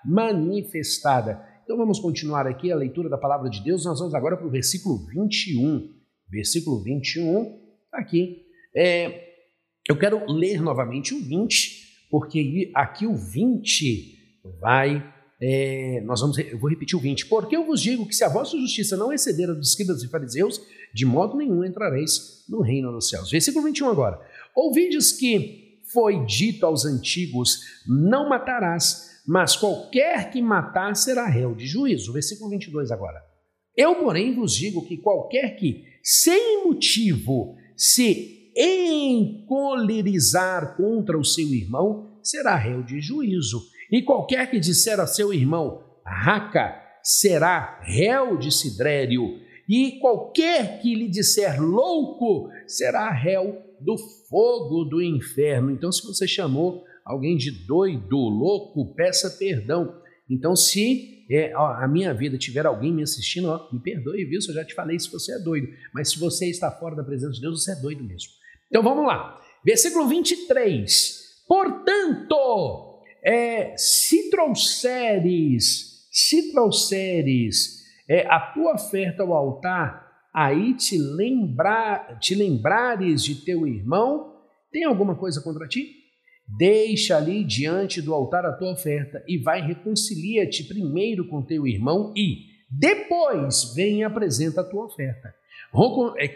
[0.05, 1.41] Manifestada.
[1.65, 3.85] Então vamos continuar aqui a leitura da palavra de Deus.
[3.85, 5.89] Nós vamos agora para o versículo 21.
[6.29, 7.62] Versículo 21
[7.93, 8.43] aqui.
[8.75, 9.33] É,
[9.89, 15.13] eu quero ler novamente o 20, porque aqui o 20 vai.
[15.41, 17.27] É, nós vamos, eu vou repetir o 20.
[17.27, 20.09] Porque eu vos digo que se a vossa justiça não exceder a dos escribas e
[20.09, 20.61] fariseus,
[20.95, 23.31] de modo nenhum entrareis no reino dos céus.
[23.31, 24.21] Versículo 21 agora.
[24.55, 31.67] Ouvides que foi dito aos antigos: Não matarás, mas qualquer que matar será réu de
[31.67, 32.13] juízo.
[32.13, 33.21] Versículo 22 agora.
[33.77, 42.17] Eu, porém, vos digo que qualquer que, sem motivo, se encolerizar contra o seu irmão,
[42.23, 43.61] será réu de juízo.
[43.91, 49.41] E qualquer que disser a seu irmão, raca, será réu de sidrério.
[49.69, 55.73] E qualquer que lhe disser louco, será réu do fogo do inferno.
[55.73, 60.01] Então, se você chamou alguém de doido, louco, peça perdão.
[60.33, 64.41] Então, se é, ó, a minha vida tiver alguém me assistindo, ó, me perdoe, viu?
[64.41, 65.69] Se eu já te falei se você é doido.
[65.93, 68.31] Mas se você está fora da presença de Deus, você é doido mesmo.
[68.69, 69.41] Então vamos lá.
[69.65, 71.45] Versículo 23.
[71.47, 82.19] Portanto, é, se trouxeres, se trouxeres é, a tua oferta ao altar, aí te, lembrar,
[82.19, 84.35] te lembrares de teu irmão,
[84.71, 86.02] tem alguma coisa contra ti?
[86.57, 92.13] Deixa ali diante do altar a tua oferta e vai reconcilia-te primeiro com teu irmão
[92.17, 95.35] e depois vem e apresenta a tua oferta.
[96.19, 96.31] É,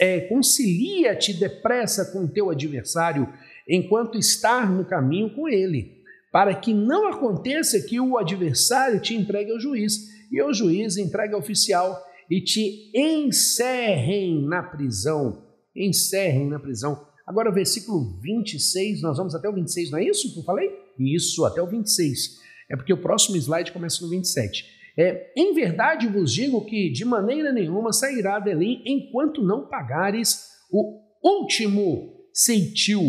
[0.00, 3.28] é, concilia-te depressa com teu adversário
[3.68, 9.50] enquanto estar no caminho com ele, para que não aconteça que o adversário te entregue
[9.50, 15.44] ao juiz e o juiz entregue ao oficial e te encerrem na prisão.
[15.74, 20.38] Encerrem na prisão Agora, versículo 26, nós vamos até o 26, não é isso que
[20.38, 20.70] eu falei?
[20.98, 22.38] Isso, até o 26.
[22.70, 24.64] É porque o próximo slide começa no 27.
[24.98, 31.00] É, em verdade vos digo que de maneira nenhuma sairá dele enquanto não pagares o
[31.22, 33.02] último ceitil.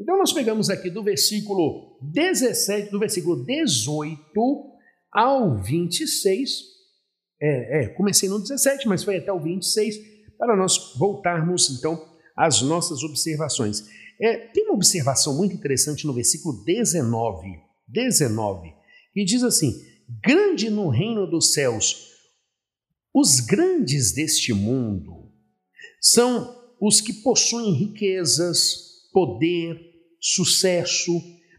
[0.00, 4.16] Então nós pegamos aqui do versículo 17, do versículo 18
[5.12, 6.50] ao 26.
[7.42, 9.96] É, é, comecei no 17, mas foi até o 26,
[10.38, 12.09] para nós voltarmos então
[12.40, 13.84] as nossas observações.
[14.18, 18.72] É, tem uma observação muito interessante no versículo 19, 19,
[19.12, 19.74] que diz assim:
[20.22, 22.08] Grande no reino dos céus,
[23.14, 25.30] os grandes deste mundo
[26.00, 29.78] são os que possuem riquezas, poder,
[30.18, 31.12] sucesso,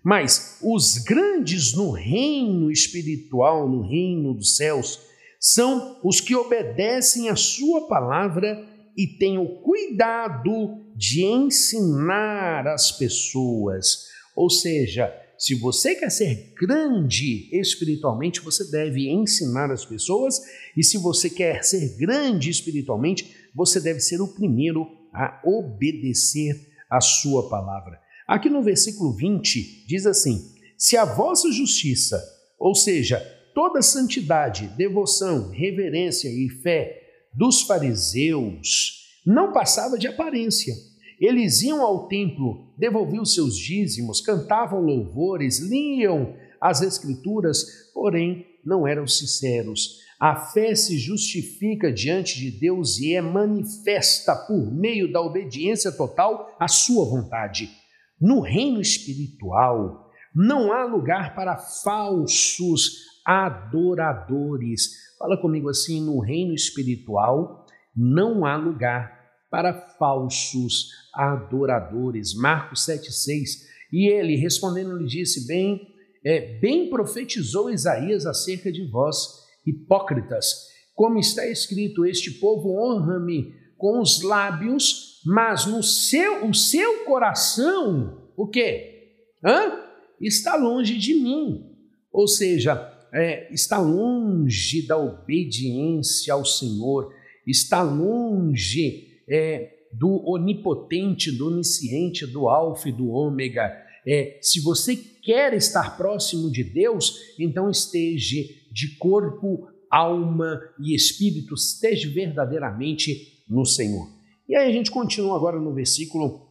[0.04, 5.00] mas os grandes no reino espiritual, no reino dos céus,
[5.40, 8.71] são os que obedecem a sua palavra
[9.02, 14.06] e tenha o cuidado de ensinar as pessoas.
[14.36, 20.40] Ou seja, se você quer ser grande espiritualmente, você deve ensinar as pessoas,
[20.78, 27.02] e se você quer ser grande espiritualmente, você deve ser o primeiro a obedecer a
[27.02, 28.00] sua palavra.
[28.28, 32.22] Aqui no versículo 20 diz assim: Se a vossa justiça,
[32.60, 33.20] ou seja,
[33.56, 37.01] toda santidade, devoção, reverência e fé
[37.34, 40.74] dos fariseus não passava de aparência.
[41.20, 49.06] Eles iam ao templo, devolviam seus dízimos, cantavam louvores, liam as escrituras, porém não eram
[49.06, 50.00] sinceros.
[50.20, 56.56] A fé se justifica diante de Deus e é manifesta por meio da obediência total
[56.60, 57.72] à sua vontade.
[58.20, 64.90] No reino espiritual, não há lugar para falsos adoradores.
[65.18, 72.34] Fala comigo assim: no reino espiritual não há lugar para falsos adoradores.
[72.34, 73.70] Marcos 7,6.
[73.92, 75.88] E ele, respondendo, lhe disse: Bem,
[76.24, 79.18] é, bem profetizou Isaías acerca de vós,
[79.66, 87.04] hipócritas, como está escrito: Este povo honra-me com os lábios, mas no seu, o seu
[87.04, 89.18] coração, o quê?
[89.44, 89.80] Hã?
[90.20, 91.72] Está longe de mim.
[92.12, 92.76] Ou seja,
[93.14, 97.14] é, está longe da obediência ao Senhor,
[97.46, 103.72] está longe é, do onipotente, do onisciente, do alfa e do ômega.
[104.08, 111.54] É, se você quer estar próximo de Deus, então esteja de corpo, alma e espírito,
[111.54, 114.08] esteja verdadeiramente no Senhor.
[114.48, 116.48] E aí a gente continua agora no versículo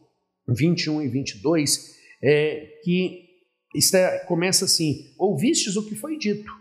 [0.47, 3.30] 21 e 22, é, que
[3.73, 6.51] está, começa assim: Ouvistes o que foi dito.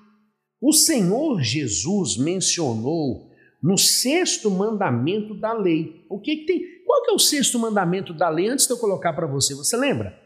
[0.60, 3.30] O Senhor Jesus mencionou
[3.62, 6.04] no sexto mandamento da lei.
[6.08, 6.62] O que, que tem?
[6.84, 8.48] Qual que é o sexto mandamento da lei?
[8.48, 10.18] Antes de eu colocar para você, você lembra?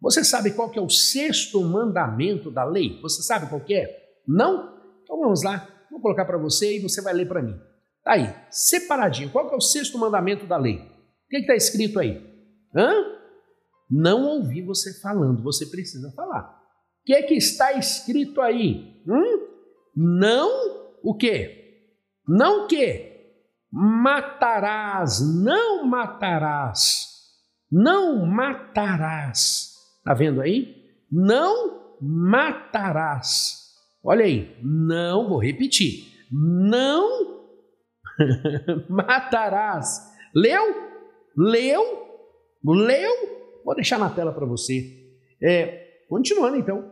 [0.00, 2.98] Você sabe qual que é o sexto mandamento da lei?
[3.02, 4.02] Você sabe qual que é?
[4.26, 4.78] Não?
[5.02, 7.54] Então vamos lá, vou colocar para você e você vai ler para mim.
[8.02, 9.30] Tá aí, separadinho.
[9.30, 10.76] Qual que é o sexto mandamento da lei?
[10.76, 12.20] O que está escrito aí?
[12.74, 13.21] Hã?
[13.94, 16.48] Não ouvi você falando, você precisa falar.
[16.48, 19.02] O que é que está escrito aí?
[19.06, 19.48] Hum?
[19.94, 21.90] Não o quê?
[22.26, 23.34] Não o quê?
[23.70, 27.06] Matarás, não matarás.
[27.70, 29.74] Não matarás.
[29.98, 30.74] Está vendo aí?
[31.10, 33.58] Não matarás.
[34.02, 36.06] Olha aí, não, vou repetir.
[36.30, 37.42] Não
[38.88, 40.00] matarás.
[40.34, 40.62] Leu?
[41.36, 41.82] Leu?
[42.64, 43.41] Leu?
[43.64, 45.02] Vou deixar na tela para você.
[45.40, 46.90] É, continuando então.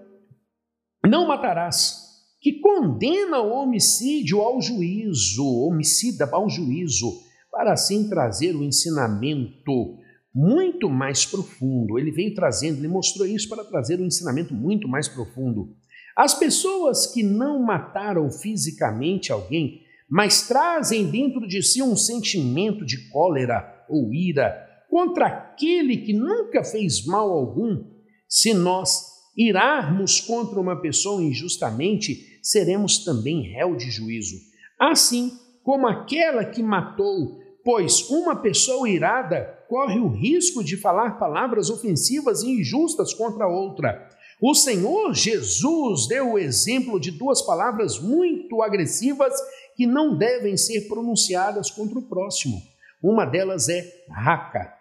[1.07, 7.11] Não matarás, que condena o homicídio ao juízo, homicida ao juízo,
[7.51, 9.99] para assim trazer o ensinamento
[10.35, 11.99] muito mais profundo.
[11.99, 15.75] Ele veio trazendo, ele mostrou isso para trazer um ensinamento muito mais profundo.
[16.17, 23.09] As pessoas que não mataram fisicamente alguém, mas trazem dentro de si um sentimento de
[23.11, 27.85] cólera ou ira contra aquele que nunca fez mal algum,
[28.29, 34.37] se nós irarmos contra uma pessoa injustamente, seremos também réu de juízo.
[34.79, 41.71] Assim como aquela que matou pois uma pessoa irada corre o risco de falar palavras
[41.71, 44.09] ofensivas e injustas contra outra.
[44.43, 49.33] O Senhor Jesus deu o exemplo de duas palavras muito agressivas
[49.77, 52.61] que não devem ser pronunciadas contra o próximo.
[53.03, 54.80] Uma delas é raca.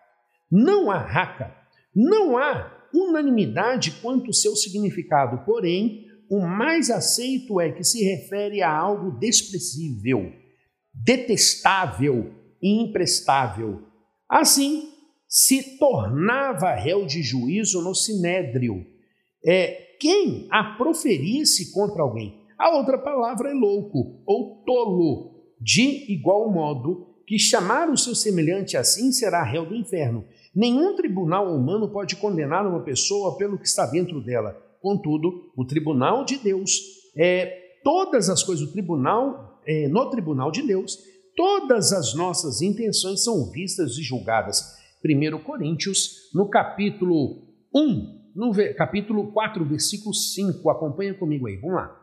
[0.52, 1.56] Não há raca,
[1.96, 8.62] não há unanimidade quanto ao seu significado, porém, o mais aceito é que se refere
[8.62, 10.32] a algo desprezível,
[10.94, 13.84] detestável, imprestável.
[14.28, 14.90] Assim,
[15.28, 18.86] se tornava réu de juízo no sinédrio.
[19.46, 22.40] É, quem a proferisse contra alguém.
[22.58, 25.54] A outra palavra é louco ou tolo.
[25.62, 30.26] De igual modo, que chamar o seu semelhante assim será réu do inferno.
[30.56, 34.54] Nenhum tribunal humano pode condenar uma pessoa pelo que está dentro dela.
[34.82, 36.80] Contudo, o tribunal de Deus,
[37.16, 40.98] é, todas as coisas, o tribunal, é, no tribunal de Deus,
[41.36, 44.78] todas as nossas intenções são vistas e julgadas.
[45.04, 50.70] 1 Coríntios, no capítulo 1, no capítulo 4, versículo 5.
[50.70, 51.96] Acompanha comigo aí, vamos lá.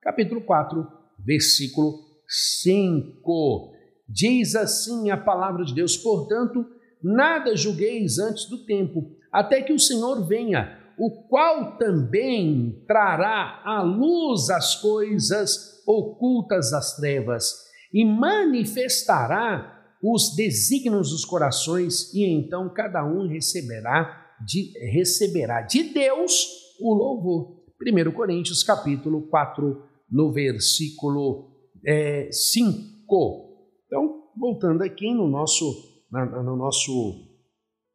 [0.00, 0.86] Capítulo 4,
[1.18, 1.94] versículo
[2.26, 3.72] 5.
[4.08, 6.64] Diz assim a palavra de Deus: Portanto,
[7.02, 13.82] nada julgueis antes do tempo, até que o Senhor venha, o qual também trará à
[13.82, 23.04] luz as coisas ocultas das trevas e manifestará os desígnios dos corações, e então cada
[23.04, 26.46] um receberá de, receberá de Deus
[26.80, 27.58] o louvor.
[27.80, 31.50] 1 Coríntios capítulo 4, no versículo
[31.84, 33.48] é, 5.
[33.86, 37.26] Então, voltando aqui no nosso, no nosso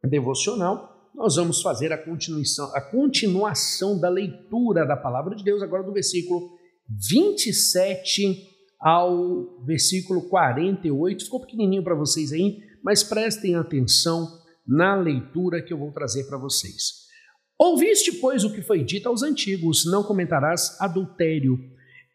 [0.04, 5.84] devocional, nós vamos fazer a continuação, a continuação da leitura da palavra de Deus, agora
[5.84, 6.52] do versículo
[6.90, 8.50] 27
[8.80, 11.26] ao versículo 48.
[11.26, 14.28] Ficou pequenininho para vocês aí, mas prestem atenção
[14.68, 17.04] na leitura que eu vou trazer para vocês.
[17.58, 21.58] Ouviste, pois, o que foi dito aos antigos: não comentarás adultério.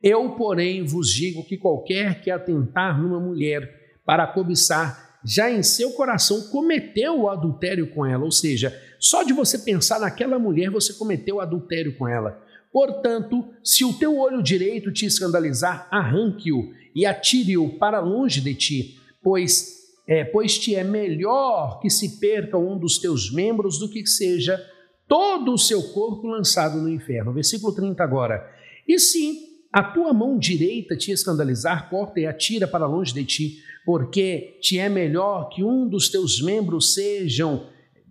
[0.02, 5.92] Eu, porém, vos digo que qualquer que atentar numa mulher para cobiçar, já em seu
[5.92, 10.92] coração cometeu o adultério com ela, ou seja, só de você pensar naquela mulher, você
[10.92, 12.42] cometeu o adultério com ela.
[12.72, 19.00] Portanto, se o teu olho direito te escandalizar, arranque-o e atire-o para longe de ti,
[19.22, 24.06] pois é, pois te é melhor que se perca um dos teus membros do que
[24.06, 24.58] seja
[25.06, 27.32] todo o seu corpo lançado no inferno.
[27.32, 28.50] Versículo 30 agora.
[28.86, 29.47] E se
[29.78, 34.76] a tua mão direita te escandalizar, corta e atira para longe de ti, porque te
[34.76, 37.64] é melhor que um dos teus membros sejam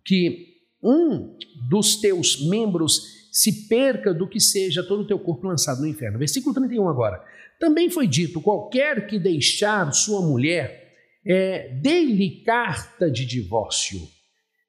[0.05, 0.47] que
[0.81, 1.35] um
[1.69, 3.01] dos teus membros
[3.33, 6.17] se perca do que seja todo o teu corpo lançado no inferno.
[6.17, 7.21] Versículo 31 agora.
[7.59, 10.93] Também foi dito: qualquer que deixar sua mulher,
[11.25, 13.99] é, dê-lhe carta de divórcio.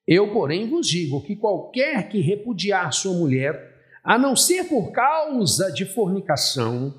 [0.04, 3.77] Eu, porém, vos digo que qualquer que repudiar sua mulher,
[4.08, 6.98] a não ser por causa de fornicação,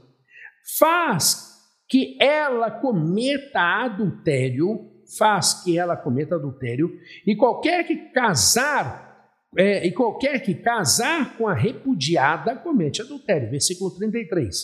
[0.78, 1.58] faz
[1.90, 4.88] que ela cometa adultério,
[5.18, 6.88] faz que ela cometa adultério,
[7.26, 9.10] e qualquer que casar
[9.58, 13.50] é, e qualquer que casar com a repudiada comete adultério.
[13.50, 14.56] Versículo 33.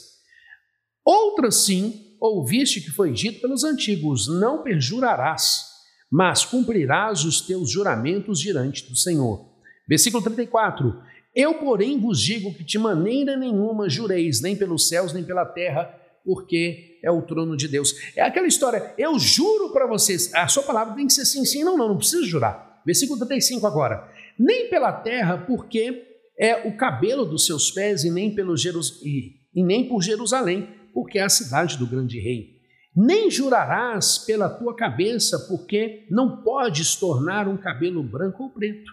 [1.03, 5.63] Outra sim, ouviste que foi dito pelos antigos: não perjurarás,
[6.11, 9.49] mas cumprirás os teus juramentos diante do Senhor.
[9.89, 11.14] Versículo 34.
[11.36, 15.93] Eu, porém, vos digo que de maneira nenhuma jureis, nem pelos céus, nem pela terra,
[16.23, 17.93] porque é o trono de Deus.
[18.15, 21.63] É aquela história, eu juro para vocês, a sua palavra tem que ser sim, sim,
[21.63, 22.81] não, não, não precisa jurar.
[22.86, 26.03] Versículo 35 agora nem pela terra, porque
[26.38, 29.01] é o cabelo dos seus pés, e nem, pelo Jerus...
[29.03, 32.55] e, e nem por Jerusalém, porque é a cidade do grande rei.
[32.95, 38.91] Nem jurarás pela tua cabeça, porque não podes tornar um cabelo branco ou preto.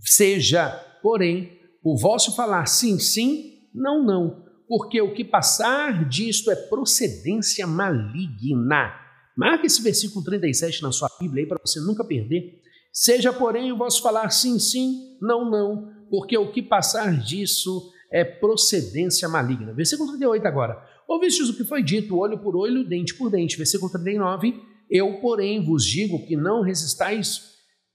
[0.00, 6.56] Seja, porém, o vosso falar sim, sim, não, não, porque o que passar disto é
[6.56, 8.94] procedência maligna.
[9.36, 12.60] Marque esse versículo 37 na sua Bíblia aí para você nunca perder.
[12.92, 18.24] Seja, porém, o vosso falar sim, sim, não, não, porque o que passar disso é
[18.24, 19.72] procedência maligna.
[19.72, 20.76] Versículo 38 agora.
[21.08, 23.56] Ouvistes o que foi dito, olho por olho, dente por dente.
[23.56, 24.54] Versículo 39.
[24.90, 27.49] Eu, porém, vos digo que não resistais,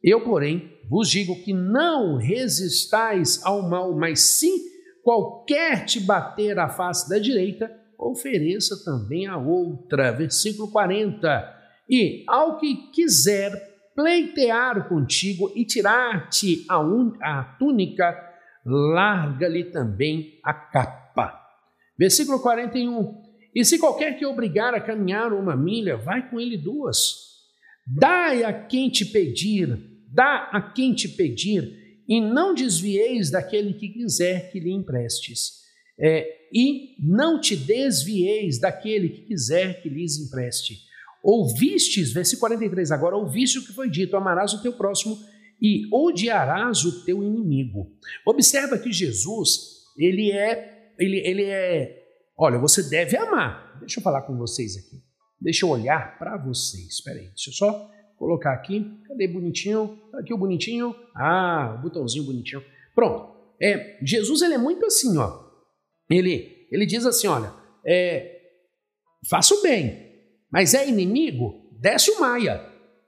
[0.10, 4.56] eu, porém, vos digo que não resistais ao mal, mas sim
[5.04, 10.12] qualquer te bater a face da direita, ofereça também a outra.
[10.12, 11.54] Versículo 40.
[11.90, 13.52] E ao que quiser
[13.96, 16.82] pleitear contigo e tirar-te a,
[17.22, 18.16] a túnica,
[18.66, 21.40] larga-lhe também a capa.
[21.98, 23.24] Versículo 41.
[23.56, 27.26] E se qualquer que obrigar a caminhar uma milha, vai com ele duas.
[27.88, 33.90] Dai a quem te pedir, dá a quem te pedir, e não desvieis daquele que
[33.90, 35.66] quiser que lhe emprestes.
[36.00, 40.86] É, e não te desvieis daquele que quiser que lhes empreste
[41.26, 45.18] Ouvistes, versículo 43 agora, ouviste o que foi dito: amarás o teu próximo
[45.60, 47.92] e odiarás o teu inimigo.
[48.24, 51.98] Observa que Jesus, ele é, ele, ele é,
[52.38, 53.80] olha, você deve amar.
[53.80, 55.02] Deixa eu falar com vocês aqui.
[55.42, 56.94] Deixa eu olhar para vocês.
[56.94, 59.00] Espera aí, deixa eu só colocar aqui.
[59.08, 60.00] Cadê bonitinho?
[60.12, 60.96] Tá aqui o bonitinho.
[61.16, 62.64] Ah, o botãozinho bonitinho.
[62.94, 63.36] Pronto.
[63.62, 65.46] É, Jesus ele é muito assim, ó.
[66.10, 67.54] Ele, ele diz assim, olha,
[67.86, 68.42] é,
[69.30, 70.14] faça o bem,
[70.52, 72.64] mas é inimigo, desce o Maia.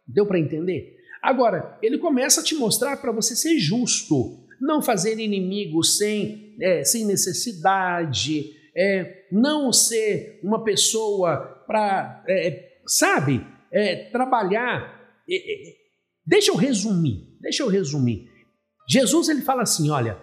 [0.08, 0.95] Deu para entender?
[1.22, 6.84] Agora, ele começa a te mostrar para você ser justo, não fazer inimigo sem, é,
[6.84, 14.97] sem necessidade, é, não ser uma pessoa para, é, sabe, é, trabalhar.
[15.30, 15.76] É, é,
[16.26, 18.30] deixa eu resumir, deixa eu resumir.
[18.90, 20.18] Jesus ele fala assim: olha,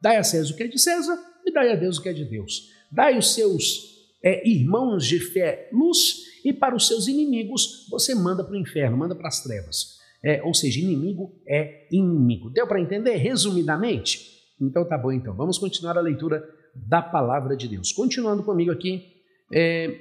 [0.00, 2.12] dai a César o que é de César e dai a Deus o que é
[2.12, 2.68] de Deus.
[2.90, 3.98] Dai os seus
[4.44, 9.14] irmãos de fé luz e para os seus inimigos você manda para o inferno, manda
[9.14, 9.98] para as trevas.
[10.24, 12.50] É, ou seja, inimigo é inimigo.
[12.50, 14.38] Deu para entender resumidamente?
[14.60, 15.34] Então tá bom, então.
[15.34, 16.42] Vamos continuar a leitura
[16.74, 17.92] da palavra de Deus.
[17.92, 19.04] Continuando comigo aqui,
[19.52, 19.96] é,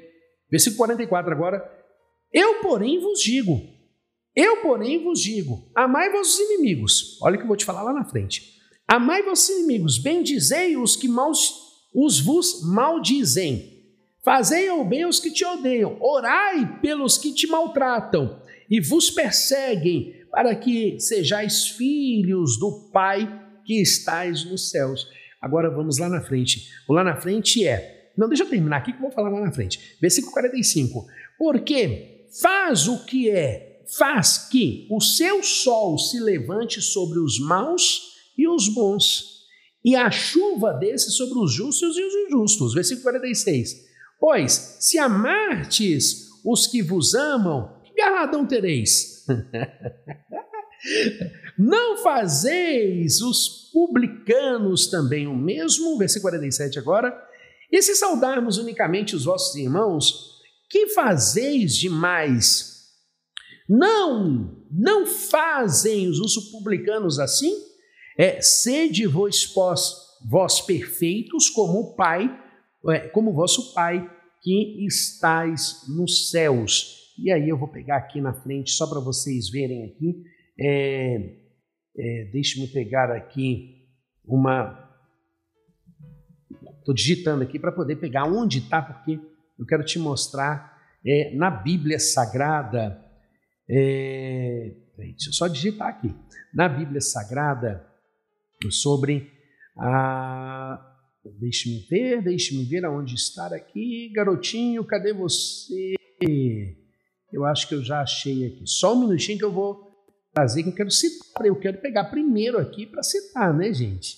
[0.50, 1.74] versículo 44 agora.
[2.34, 3.62] Eu, porém, vos digo,
[4.38, 7.17] eu, porém, vos digo, amai vossos inimigos.
[7.21, 8.55] Olha o que eu vou te falar lá na frente.
[8.88, 11.53] Amai vossos inimigos, bendizei os que maus,
[11.93, 13.77] os vos maldizem
[14.27, 20.15] Fazei o bem aos que te odeiam, orai pelos que te maltratam e vos perseguem,
[20.29, 25.07] para que sejais filhos do Pai que estais nos céus.
[25.41, 26.69] Agora vamos lá na frente.
[26.89, 29.39] O lá na frente é, Não, deixa eu terminar aqui que eu vou falar lá
[29.39, 29.95] na frente.
[30.01, 31.07] Versículo 45.
[31.38, 38.15] Porque faz o que é, faz que o seu sol se levante sobre os maus
[38.38, 39.38] e os bons,
[39.83, 42.73] e a chuva desce sobre os justos e os injustos.
[42.73, 43.88] Versículo 46.
[44.19, 49.25] Pois, se amartes os que vos amam, que galardão tereis?
[51.57, 55.97] Não fazeis os publicanos também o mesmo?
[55.97, 57.15] Versículo 47 agora.
[57.71, 60.38] E se saudarmos unicamente os vossos irmãos,
[60.69, 62.76] que fazeis demais?
[63.68, 67.53] Não, não fazem os publicanos assim?
[68.18, 69.93] É, sede vos vós,
[70.28, 72.30] vós perfeitos como o Pai,
[72.89, 74.09] é, como vosso Pai
[74.41, 77.13] que estais nos céus.
[77.20, 80.24] E aí eu vou pegar aqui na frente só para vocês verem aqui.
[80.59, 81.36] É,
[81.97, 83.88] é, Deixe-me pegar aqui
[84.26, 84.86] uma.
[86.80, 89.20] Estou digitando aqui para poder pegar onde está, porque
[89.59, 93.03] eu quero te mostrar é, na Bíblia Sagrada.
[93.70, 96.13] É, deixa eu só digitar aqui.
[96.53, 97.86] Na Bíblia Sagrada,
[98.72, 99.32] sobre
[99.78, 100.84] a.
[101.39, 104.09] Deixe-me ver, deixe-me ver aonde estar aqui.
[104.13, 105.93] Garotinho, cadê você?
[107.32, 108.65] Eu acho que eu já achei aqui.
[108.65, 109.91] Só um minutinho que eu vou
[110.34, 111.45] trazer, que eu quero citar.
[111.45, 114.18] Eu quero pegar primeiro aqui para citar, né, gente?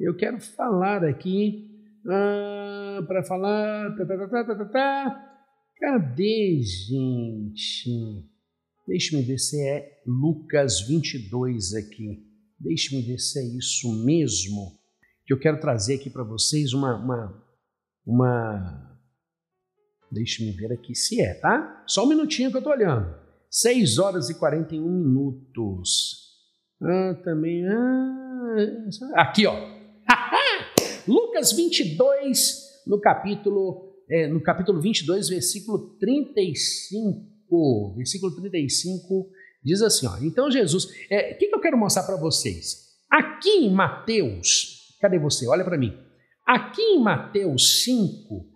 [0.00, 1.68] Eu quero falar aqui.
[2.06, 3.94] Ah, para falar.
[3.94, 5.24] Tá, tá, tá, tá, tá, tá.
[5.78, 8.24] Cadê, gente?
[8.88, 12.26] Deixe-me ver se é Lucas 22 aqui.
[12.58, 14.78] Deixe-me ver se é isso mesmo
[15.26, 17.44] que eu quero trazer aqui para vocês uma, uma,
[18.06, 18.98] uma...
[20.10, 21.84] Deixe-me ver aqui se é, tá?
[21.86, 23.14] Só um minutinho que eu estou olhando.
[23.50, 26.38] 6 horas e 41 minutos.
[26.80, 27.66] Ah, também.
[27.68, 28.86] Ah,
[29.16, 29.54] aqui, ó.
[31.06, 37.37] Lucas 22, no capítulo, é, no capítulo 22, versículo 35.
[37.96, 39.30] Versículo 35
[39.62, 40.84] diz assim: ó, Então Jesus.
[40.84, 42.88] O é, que, que eu quero mostrar para vocês?
[43.10, 45.46] Aqui em Mateus Cadê você?
[45.46, 45.96] Olha para mim.
[46.46, 48.46] Aqui em Mateus 5,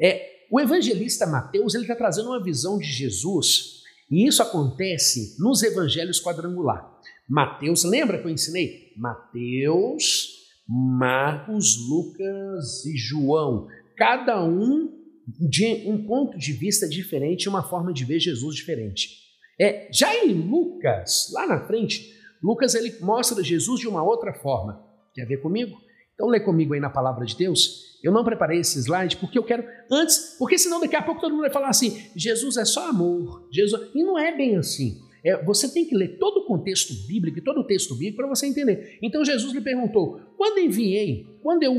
[0.00, 3.80] é, o evangelista Mateus ele está trazendo uma visão de Jesus,
[4.10, 6.88] e isso acontece nos evangelhos quadrangular.
[7.28, 8.92] Mateus, lembra que eu ensinei?
[8.96, 10.28] Mateus,
[10.66, 13.66] Marcos, Lucas e João.
[13.96, 14.99] Cada um
[15.38, 19.20] de um ponto de vista diferente, uma forma de ver Jesus diferente.
[19.60, 22.12] É, já em Lucas, lá na frente,
[22.42, 24.82] Lucas ele mostra Jesus de uma outra forma.
[25.14, 25.76] Quer ver comigo?
[26.14, 27.98] Então lê comigo aí na palavra de Deus.
[28.02, 31.32] Eu não preparei esse slide porque eu quero antes, porque senão daqui a pouco todo
[31.32, 34.98] mundo vai falar assim: Jesus é só amor, Jesus e não é bem assim.
[35.24, 38.28] É, você tem que ler todo o contexto bíblico e todo o texto bíblico para
[38.28, 38.98] você entender.
[39.02, 41.74] Então Jesus lhe perguntou: quando enviei, quando eu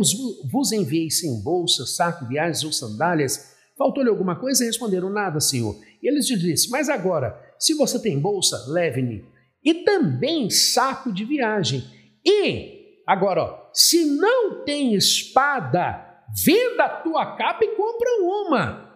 [0.52, 4.64] vos enviei sem bolsa, saco, viagens ou sandálias, faltou-lhe alguma coisa?
[4.64, 5.76] E responderam: nada, Senhor.
[6.02, 9.26] E eles lhe disse: mas agora, se você tem bolsa, leve-me
[9.64, 11.84] e também saco de viagem.
[12.26, 12.82] E
[13.12, 18.90] Agora, ó, se não tem espada, venda a tua capa e compra uma.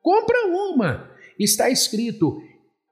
[0.00, 1.10] Compra uma.
[1.38, 2.40] Está escrito,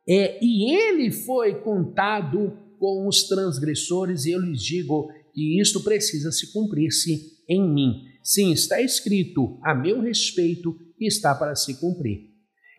[0.09, 6.33] é, e ele foi contado com os transgressores, e eu lhes digo que isto precisa
[6.33, 8.05] se cumprir-se em mim.
[8.23, 12.31] Sim, está escrito a meu respeito e está para se cumprir.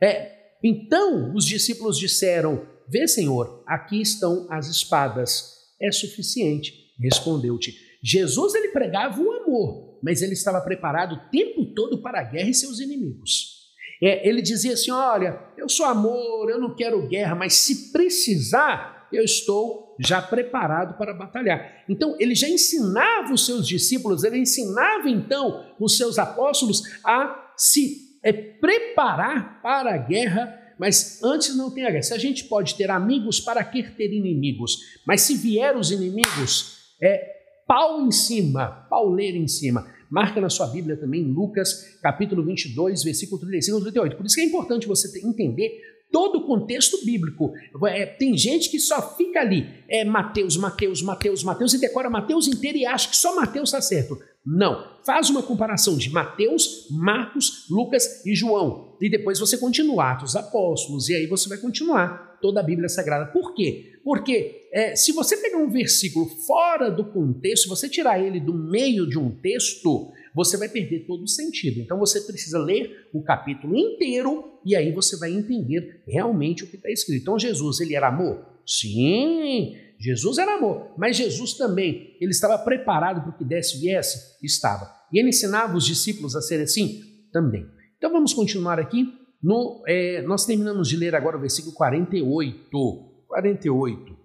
[0.02, 0.32] É,
[0.64, 5.52] então os discípulos disseram: Vê, Senhor, aqui estão as espadas.
[5.82, 7.76] É suficiente respondeu-te.
[8.04, 12.50] Jesus ele pregava o amor, mas ele estava preparado o tempo todo para a guerra
[12.50, 13.61] e seus inimigos.
[14.02, 19.08] É, ele dizia assim: Olha, eu sou amor, eu não quero guerra, mas se precisar,
[19.12, 21.84] eu estou já preparado para batalhar.
[21.88, 28.20] Então, ele já ensinava os seus discípulos, ele ensinava então os seus apóstolos a se
[28.24, 32.02] é, preparar para a guerra mas antes não tem a guerra.
[32.02, 34.80] Se a gente pode ter amigos, para que ter inimigos?
[35.06, 37.24] Mas se vier os inimigos, é
[37.68, 39.88] pau em cima, pauleira em cima.
[40.12, 44.18] Marca na sua Bíblia também Lucas, capítulo 22, versículo 35 e 38.
[44.18, 45.80] Por isso que é importante você entender
[46.12, 47.54] todo o contexto bíblico.
[47.88, 52.48] É, tem gente que só fica ali, é Mateus, Mateus, Mateus, Mateus, e decora Mateus
[52.48, 54.20] inteiro e acha que só Mateus está certo.
[54.46, 55.00] Não.
[55.06, 58.96] Faz uma comparação de Mateus, Marcos, Lucas e João.
[59.00, 63.32] E depois você continua Atos Apóstolos, e aí você vai continuar toda a Bíblia Sagrada.
[63.32, 63.91] Por quê?
[64.04, 69.08] Porque é, se você pegar um versículo fora do contexto, você tirar ele do meio
[69.08, 71.80] de um texto, você vai perder todo o sentido.
[71.80, 76.76] Então você precisa ler o capítulo inteiro e aí você vai entender realmente o que
[76.76, 77.22] está escrito.
[77.22, 78.46] Então Jesus, ele era amor?
[78.66, 83.82] Sim, Jesus era amor, mas Jesus também, ele estava preparado para o que desse e
[83.82, 84.38] viesse?
[84.42, 84.90] Estava.
[85.12, 87.12] E ele ensinava os discípulos a serem assim?
[87.32, 87.66] também.
[87.98, 89.08] Então vamos continuar aqui.
[89.42, 93.11] No, é, nós terminamos de ler agora o versículo 48.
[93.32, 94.18] 48.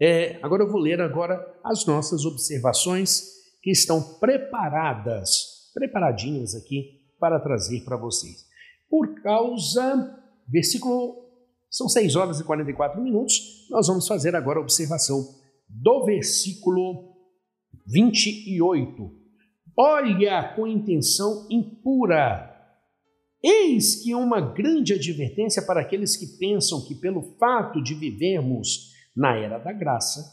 [0.00, 3.24] É, agora eu vou ler agora as nossas observações
[3.60, 8.46] que estão preparadas, preparadinhas aqui para trazer para vocês.
[8.88, 10.16] Por causa,
[10.48, 11.16] versículo,
[11.68, 15.24] são 6 horas e 44 minutos, nós vamos fazer agora a observação
[15.68, 17.16] do versículo
[17.86, 19.10] 28.
[19.76, 22.51] Olha com intenção impura.
[23.42, 29.36] Eis que uma grande advertência para aqueles que pensam que, pelo fato de vivermos na
[29.36, 30.24] era da graça,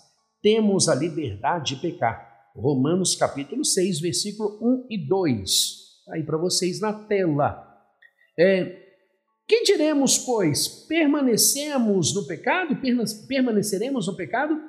[0.42, 2.30] temos a liberdade de pecar.
[2.56, 7.66] Romanos capítulo 6, versículo 1 e 2 aí para vocês na tela.
[8.38, 8.88] É,
[9.48, 10.68] que diremos, pois?
[10.88, 12.78] Permanecemos no pecado?
[13.28, 14.60] Permaneceremos no pecado?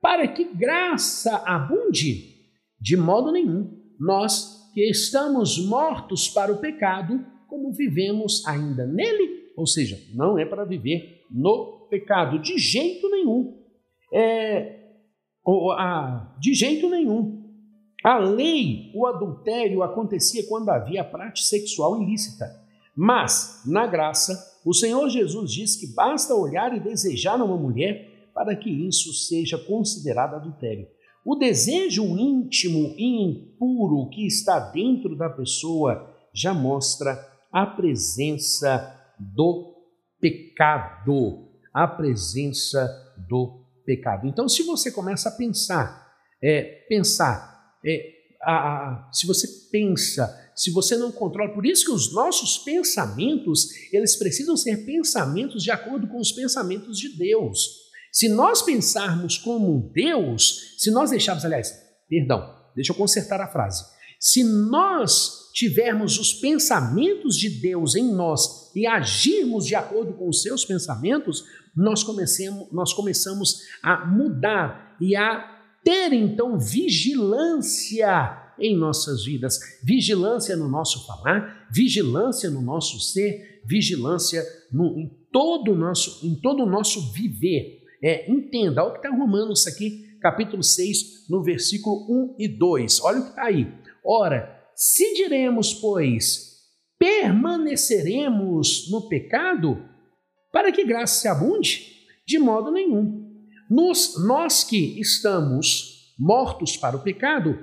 [0.00, 2.34] Para que graça abunde?
[2.80, 3.74] De modo nenhum.
[3.98, 9.52] Nós que estamos mortos para o pecado, como vivemos ainda nele?
[9.56, 13.56] Ou seja, não é para viver no pecado, de jeito nenhum.
[14.12, 14.80] É,
[16.38, 17.44] de jeito nenhum.
[18.04, 22.46] A lei, o adultério acontecia quando havia prática sexual ilícita.
[22.94, 28.54] Mas, na graça, o Senhor Jesus diz que basta olhar e desejar uma mulher para
[28.54, 30.86] que isso seja considerado adultério.
[31.24, 37.14] O desejo íntimo e impuro que está dentro da pessoa já mostra
[37.52, 39.74] a presença do
[40.20, 41.48] pecado.
[41.72, 42.88] A presença
[43.28, 44.26] do pecado.
[44.26, 46.10] Então, se você começa a pensar,
[46.42, 51.92] é, pensar é, a, a, se você pensa, se você não controla, por isso que
[51.92, 57.86] os nossos pensamentos, eles precisam ser pensamentos de acordo com os pensamentos de Deus.
[58.12, 61.72] Se nós pensarmos como Deus, se nós deixarmos, aliás,
[62.08, 63.84] perdão, deixa eu consertar a frase.
[64.18, 70.42] Se nós tivermos os pensamentos de Deus em nós e agirmos de acordo com os
[70.42, 72.04] seus pensamentos, nós,
[72.70, 81.06] nós começamos a mudar e a ter então vigilância em nossas vidas, vigilância no nosso
[81.06, 87.12] falar, vigilância no nosso ser, vigilância no, em todo o nosso, em todo o nosso
[87.12, 87.82] viver.
[88.02, 92.04] É, entenda, olha o que está Romanos aqui, capítulo 6, no versículo
[92.34, 93.00] 1 e 2.
[93.00, 93.72] Olha o que está aí.
[94.04, 96.56] Ora, se diremos, pois,
[96.98, 99.82] permaneceremos no pecado,
[100.52, 101.96] para que graça se abunde?
[102.26, 103.24] De modo nenhum.
[103.70, 107.58] Nos, nós que estamos mortos para o pecado,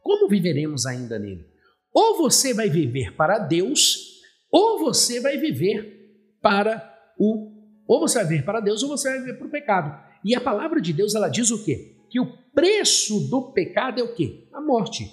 [0.00, 1.44] como viveremos ainda nele?
[1.92, 7.58] Ou você vai viver para Deus, ou você vai viver para o
[7.88, 9.98] ou você vai viver para Deus ou você vai viver para o pecado.
[10.22, 11.96] E a palavra de Deus ela diz o quê?
[12.10, 14.46] Que o preço do pecado é o quê?
[14.52, 15.10] A morte.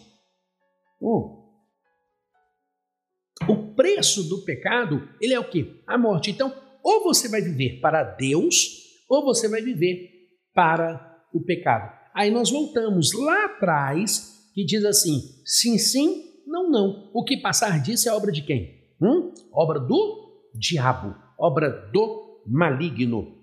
[3.48, 5.82] O preço do pecado, ele é o quê?
[5.86, 6.32] A morte.
[6.32, 6.54] Então,
[6.84, 10.10] ou você vai viver para Deus, ou você vai viver
[10.54, 11.94] para o pecado.
[12.14, 17.12] Aí nós voltamos lá atrás, que diz assim: sim, sim, não, não.
[17.14, 18.74] O que passar disso é obra de quem?
[19.02, 19.34] Hum?
[19.52, 23.36] Obra do diabo, obra do maligno.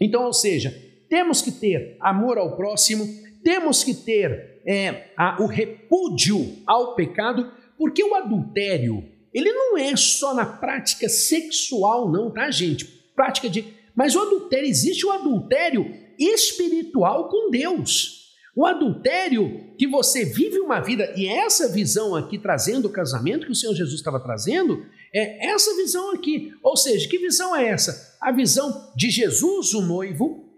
[0.00, 0.70] Então, ou seja,
[1.08, 3.06] temos que ter amor ao próximo,
[3.42, 9.94] temos que ter é, a, o repúdio ao pecado, porque o adultério, ele não é
[9.96, 12.84] só na prática sexual, não, tá, gente?
[13.14, 18.28] Prática de mas o adultério, existe o adultério espiritual com Deus.
[18.54, 23.46] O adultério que você vive uma vida, e é essa visão aqui trazendo o casamento
[23.46, 26.52] que o Senhor Jesus estava trazendo, é essa visão aqui.
[26.62, 28.16] Ou seja, que visão é essa?
[28.20, 30.48] A visão de Jesus, o noivo,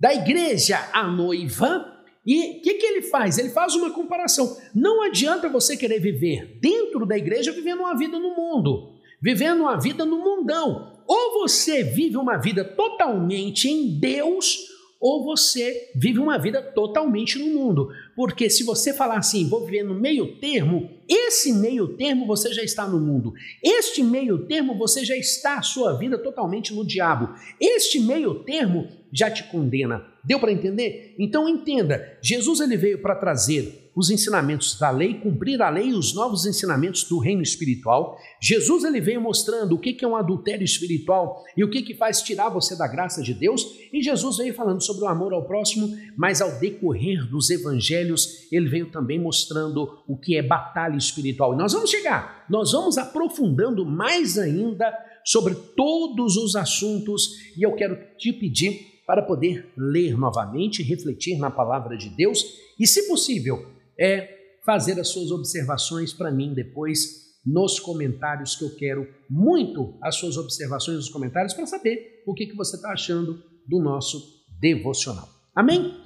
[0.00, 1.97] da igreja, a noiva,
[2.28, 3.38] e o que, que ele faz?
[3.38, 4.54] Ele faz uma comparação.
[4.74, 9.80] Não adianta você querer viver dentro da igreja vivendo uma vida no mundo, vivendo uma
[9.80, 10.92] vida no mundão.
[11.06, 14.58] Ou você vive uma vida totalmente em Deus,
[15.00, 17.88] ou você vive uma vida totalmente no mundo.
[18.14, 22.62] Porque se você falar assim, vou viver no meio termo, esse meio termo você já
[22.62, 23.32] está no mundo.
[23.64, 27.34] Este meio termo você já está a sua vida totalmente no diabo.
[27.58, 30.04] Este meio termo já te condena.
[30.24, 31.14] Deu para entender?
[31.18, 35.92] Então entenda, Jesus ele veio para trazer os ensinamentos da lei, cumprir a lei e
[35.92, 38.16] os novos ensinamentos do reino espiritual.
[38.40, 42.48] Jesus ele veio mostrando o que é um adultério espiritual e o que faz tirar
[42.48, 43.66] você da graça de Deus.
[43.92, 48.68] E Jesus veio falando sobre o amor ao próximo, mas ao decorrer dos evangelhos, ele
[48.68, 51.54] veio também mostrando o que é batalha espiritual.
[51.54, 54.94] E nós vamos chegar, nós vamos aprofundando mais ainda
[55.24, 61.50] sobre todos os assuntos e eu quero te pedir para poder ler novamente, refletir na
[61.50, 62.44] palavra de Deus
[62.78, 63.66] e, se possível,
[63.98, 64.36] é
[64.66, 70.36] fazer as suas observações para mim depois nos comentários, que eu quero muito as suas
[70.36, 75.26] observações nos comentários para saber o que, que você está achando do nosso devocional.
[75.54, 75.96] Amém?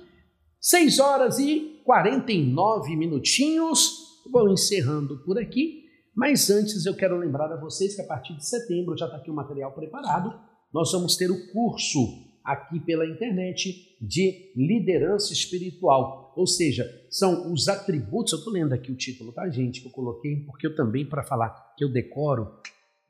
[0.60, 4.22] 6 horas e 49 minutinhos.
[4.30, 8.46] Vou encerrando por aqui, mas antes eu quero lembrar a vocês que a partir de
[8.46, 10.32] setembro já está aqui o material preparado.
[10.72, 17.68] Nós vamos ter o curso aqui pela internet de liderança espiritual, ou seja, são os
[17.68, 18.32] atributos.
[18.32, 19.80] Eu estou lendo aqui o título, tá, gente?
[19.80, 22.48] Que eu coloquei, porque eu também, para falar que eu decoro,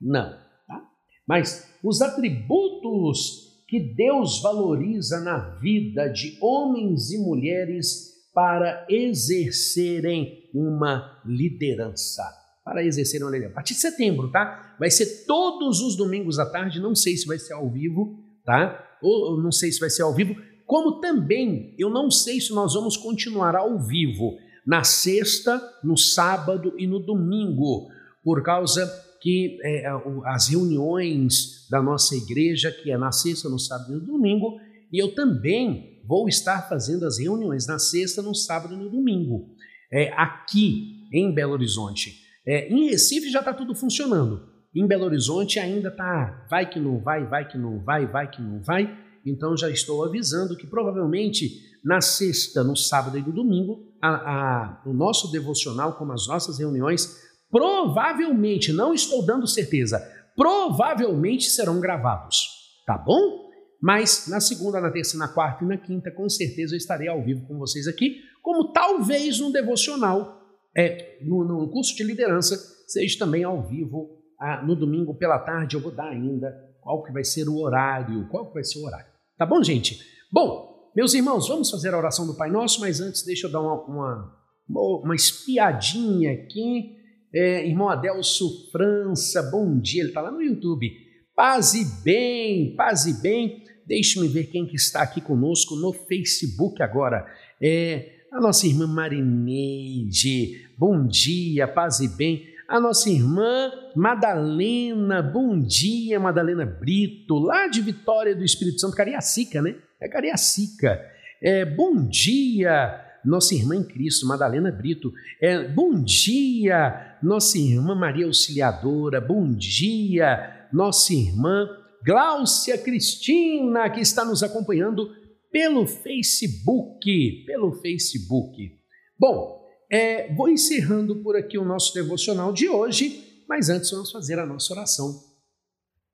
[0.00, 0.30] não,
[0.66, 0.82] tá?
[1.26, 11.22] Mas os atributos que Deus valoriza na vida de homens e mulheres para exercerem uma
[11.24, 12.22] liderança.
[12.64, 13.52] Para exercerem uma liderança.
[13.52, 14.76] A partir de setembro, tá?
[14.78, 18.91] Vai ser todos os domingos à tarde, não sei se vai ser ao vivo, tá?
[19.02, 20.34] Ou não sei se vai ser ao vivo,
[20.66, 26.72] como também eu não sei se nós vamos continuar ao vivo na sexta, no sábado
[26.78, 27.88] e no domingo,
[28.24, 28.86] por causa
[29.20, 29.84] que é,
[30.26, 34.58] as reuniões da nossa igreja, que é na sexta, no sábado e no domingo,
[34.92, 39.50] e eu também vou estar fazendo as reuniões na sexta, no sábado e no domingo,
[39.92, 42.20] é, aqui em Belo Horizonte.
[42.44, 44.51] É, em Recife já está tudo funcionando.
[44.74, 48.40] Em Belo Horizonte ainda está vai que não vai, vai que não vai, vai que
[48.40, 48.90] não vai.
[49.24, 51.50] Então já estou avisando que provavelmente
[51.84, 56.58] na sexta, no sábado e no domingo, a, a, o nosso devocional, como as nossas
[56.58, 57.20] reuniões,
[57.50, 60.00] provavelmente, não estou dando certeza,
[60.36, 62.48] provavelmente serão gravados,
[62.86, 63.42] tá bom?
[63.80, 67.22] Mas na segunda, na terça, na quarta e na quinta, com certeza eu estarei ao
[67.22, 70.40] vivo com vocês aqui, como talvez no devocional,
[70.76, 72.56] é, no, no curso de liderança,
[72.86, 75.76] seja também ao vivo ah, no domingo pela tarde.
[75.76, 78.84] Eu vou dar ainda qual que vai ser o horário, qual que vai ser o
[78.84, 79.06] horário.
[79.38, 80.00] Tá bom, gente?
[80.32, 83.60] Bom, meus irmãos, vamos fazer a oração do Pai Nosso, mas antes deixa eu dar
[83.60, 86.96] uma, uma, uma espiadinha aqui.
[87.32, 90.90] É, irmão Adelso França, bom dia, ele está lá no YouTube.
[91.36, 93.62] Paz e bem, paz e bem.
[93.86, 97.26] Deixe-me ver quem que está aqui conosco no Facebook agora.
[97.62, 105.60] É, a nossa irmã Marineide, bom dia, paz e bem a nossa irmã Madalena, bom
[105.60, 109.76] dia, Madalena Brito, lá de Vitória do Espírito Santo, Cariacica, né?
[110.00, 110.98] É Cariacica.
[111.42, 115.12] É, bom dia, nossa irmã em Cristo, Madalena Brito.
[115.38, 119.20] É, bom dia, nossa irmã Maria Auxiliadora.
[119.20, 121.68] Bom dia, nossa irmã
[122.02, 125.14] Gláucia Cristina, que está nos acompanhando
[125.50, 127.44] pelo Facebook.
[127.44, 128.72] Pelo Facebook.
[129.18, 129.61] Bom,
[129.92, 134.46] é, vou encerrando por aqui o nosso devocional de hoje, mas antes vamos fazer a
[134.46, 135.22] nossa oração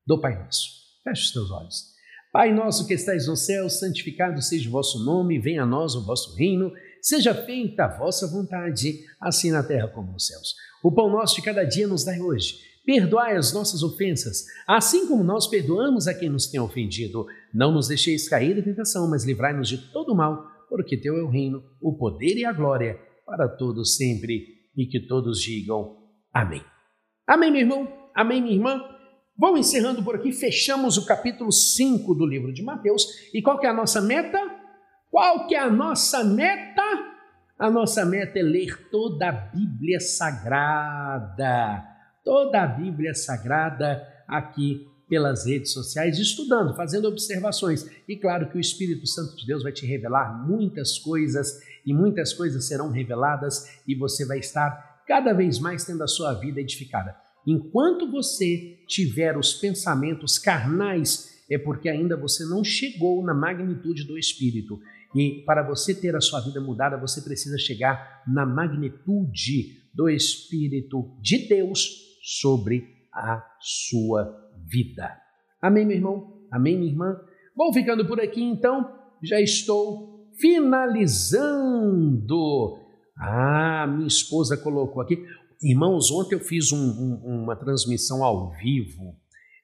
[0.05, 0.69] do Pai Nosso.
[1.05, 1.85] Feche os teus olhos.
[2.33, 6.05] Pai nosso que estais no céu, santificado seja o vosso nome, venha a nós o
[6.05, 10.57] vosso reino, seja feita a vossa vontade, assim na terra como nos céus.
[10.83, 12.59] O pão nosso de cada dia nos dai hoje.
[12.85, 17.27] Perdoai as nossas ofensas, assim como nós perdoamos a quem nos tem ofendido.
[17.55, 21.31] Não nos deixeis cair da tentação, mas livrai-nos de todo mal, porque teu é o
[21.31, 22.99] reino, o poder e a glória
[23.29, 25.99] para todos sempre e que todos digam
[26.33, 26.65] amém.
[27.27, 28.11] Amém, meu irmão?
[28.15, 28.83] Amém, minha irmã?
[29.37, 33.07] Vamos encerrando por aqui, fechamos o capítulo 5 do livro de Mateus.
[33.35, 34.41] E qual que é a nossa meta?
[35.11, 36.83] Qual que é a nossa meta?
[37.59, 41.85] A nossa meta é ler toda a Bíblia Sagrada.
[42.25, 47.87] Toda a Bíblia Sagrada aqui pelas redes sociais, estudando, fazendo observações.
[48.09, 52.33] E claro que o Espírito Santo de Deus vai te revelar muitas coisas e muitas
[52.33, 57.17] coisas serão reveladas e você vai estar cada vez mais tendo a sua vida edificada.
[57.47, 64.19] Enquanto você tiver os pensamentos carnais, é porque ainda você não chegou na magnitude do
[64.19, 64.79] Espírito.
[65.15, 71.17] E para você ter a sua vida mudada, você precisa chegar na magnitude do Espírito
[71.23, 71.89] de Deus
[72.23, 74.31] sobre a sua
[74.71, 75.17] vida.
[75.63, 76.39] Amém, meu irmão?
[76.51, 77.19] Amém, minha irmã?
[77.57, 78.95] Vou ficando por aqui então.
[79.23, 82.79] Já estou finalizando.
[83.19, 85.23] Ah, minha esposa colocou aqui.
[85.63, 89.17] Irmãos, ontem eu fiz um, um, uma transmissão ao vivo,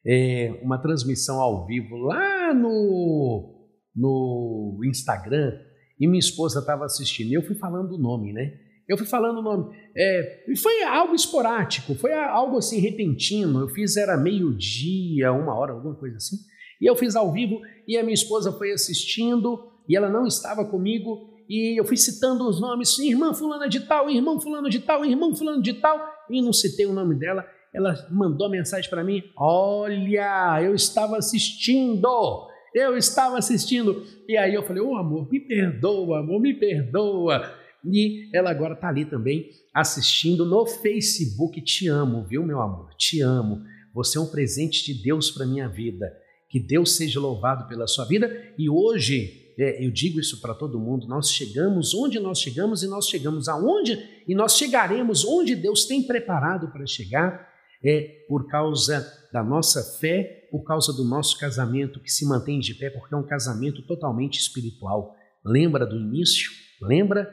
[0.04, 5.52] é, uma transmissão ao vivo lá no, no Instagram,
[5.98, 7.32] e minha esposa estava assistindo.
[7.32, 8.52] Eu fui falando o nome, né?
[8.88, 9.74] Eu fui falando o nome.
[9.96, 13.60] É, e foi algo esporádico, foi algo assim repentino.
[13.60, 16.36] Eu fiz, era meio-dia, uma hora, alguma coisa assim.
[16.80, 20.64] E eu fiz ao vivo e a minha esposa foi assistindo e ela não estava
[20.64, 25.04] comigo, e eu fui citando os nomes, irmã fulana de tal, irmão fulano de tal,
[25.04, 29.22] irmão fulano de tal, e não citei o nome dela, ela mandou mensagem para mim,
[29.36, 35.40] olha, eu estava assistindo, eu estava assistindo, e aí eu falei, ô oh, amor, me
[35.40, 37.52] perdoa, amor, me perdoa,
[37.84, 41.60] E ela agora está ali também assistindo no Facebook.
[41.60, 42.94] Te amo, viu, meu amor?
[42.96, 43.62] Te amo.
[43.92, 46.10] Você é um presente de Deus para minha vida.
[46.48, 48.30] Que Deus seja louvado pela sua vida.
[48.56, 52.88] E hoje, é, eu digo isso para todo mundo, nós chegamos onde nós chegamos e
[52.88, 59.06] nós chegamos aonde e nós chegaremos onde Deus tem preparado para chegar é por causa
[59.30, 63.18] da nossa fé, por causa do nosso casamento que se mantém de pé, porque é
[63.18, 65.14] um casamento totalmente espiritual.
[65.44, 66.50] Lembra do início?
[66.80, 67.28] Lembra?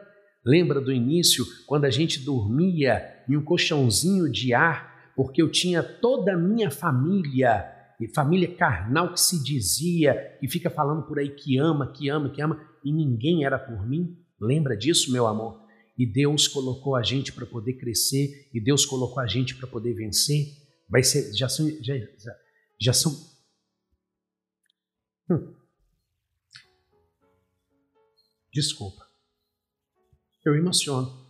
[0.45, 5.83] Lembra do início, quando a gente dormia em um colchãozinho de ar, porque eu tinha
[5.83, 7.63] toda a minha família,
[8.01, 12.29] e família carnal que se dizia, e fica falando por aí que ama, que ama,
[12.29, 14.17] que ama, e ninguém era por mim?
[14.39, 15.61] Lembra disso, meu amor?
[15.97, 19.93] E Deus colocou a gente para poder crescer, e Deus colocou a gente para poder
[19.93, 20.47] vencer.
[20.89, 22.35] Vai ser, já são, já, já,
[22.79, 23.11] já são.
[25.29, 25.53] Hum.
[28.51, 29.07] Desculpa,
[30.43, 31.21] eu emociono.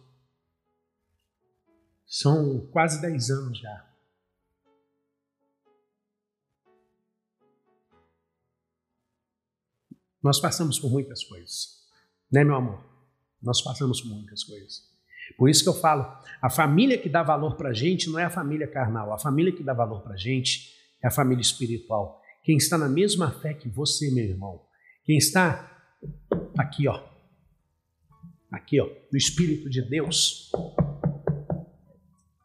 [2.08, 3.91] São quase 10 anos já.
[10.24, 11.82] Nós passamos por muitas coisas,
[12.32, 12.84] né, meu amor?
[13.42, 14.90] Nós passamos por muitas coisas.
[15.38, 16.06] Por isso que eu falo,
[16.42, 19.64] a família que dá valor para gente não é a família carnal, a família que
[19.64, 22.22] dá valor para gente é a família espiritual.
[22.44, 24.62] Quem está na mesma fé que você, meu irmão,
[25.04, 25.72] quem está
[26.58, 27.04] aqui, ó,
[28.52, 30.52] aqui, ó, no Espírito de Deus,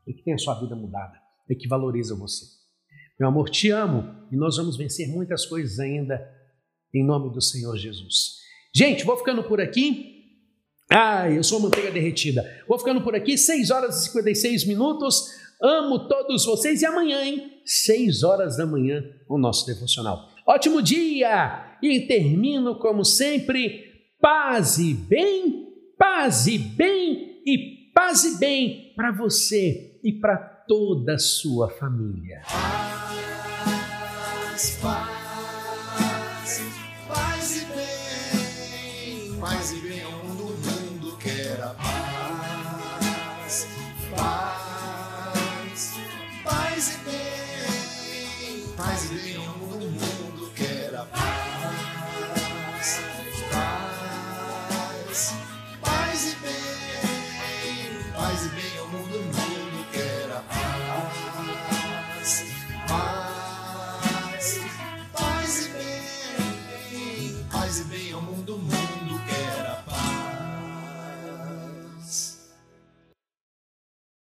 [0.07, 2.45] e que tem a sua vida mudada, e que valoriza você.
[3.19, 6.36] Meu amor, te amo e nós vamos vencer muitas coisas ainda
[6.97, 8.37] em nome do Senhor Jesus.
[8.75, 10.15] Gente, vou ficando por aqui.
[10.91, 12.45] Ai, eu sou manteiga derretida.
[12.69, 15.29] Vou ficando por aqui, 6 horas e 56 minutos.
[15.61, 17.61] Amo todos vocês e amanhã, hein?
[17.65, 20.29] 6 horas da manhã, o nosso devocional.
[20.47, 21.79] Ótimo dia!
[21.83, 23.85] E termino como sempre,
[24.21, 25.67] paz e bem,
[25.99, 32.43] paz e bem e paz e bem para você e para toda a sua família.
[34.57, 35.06] Paz, paz.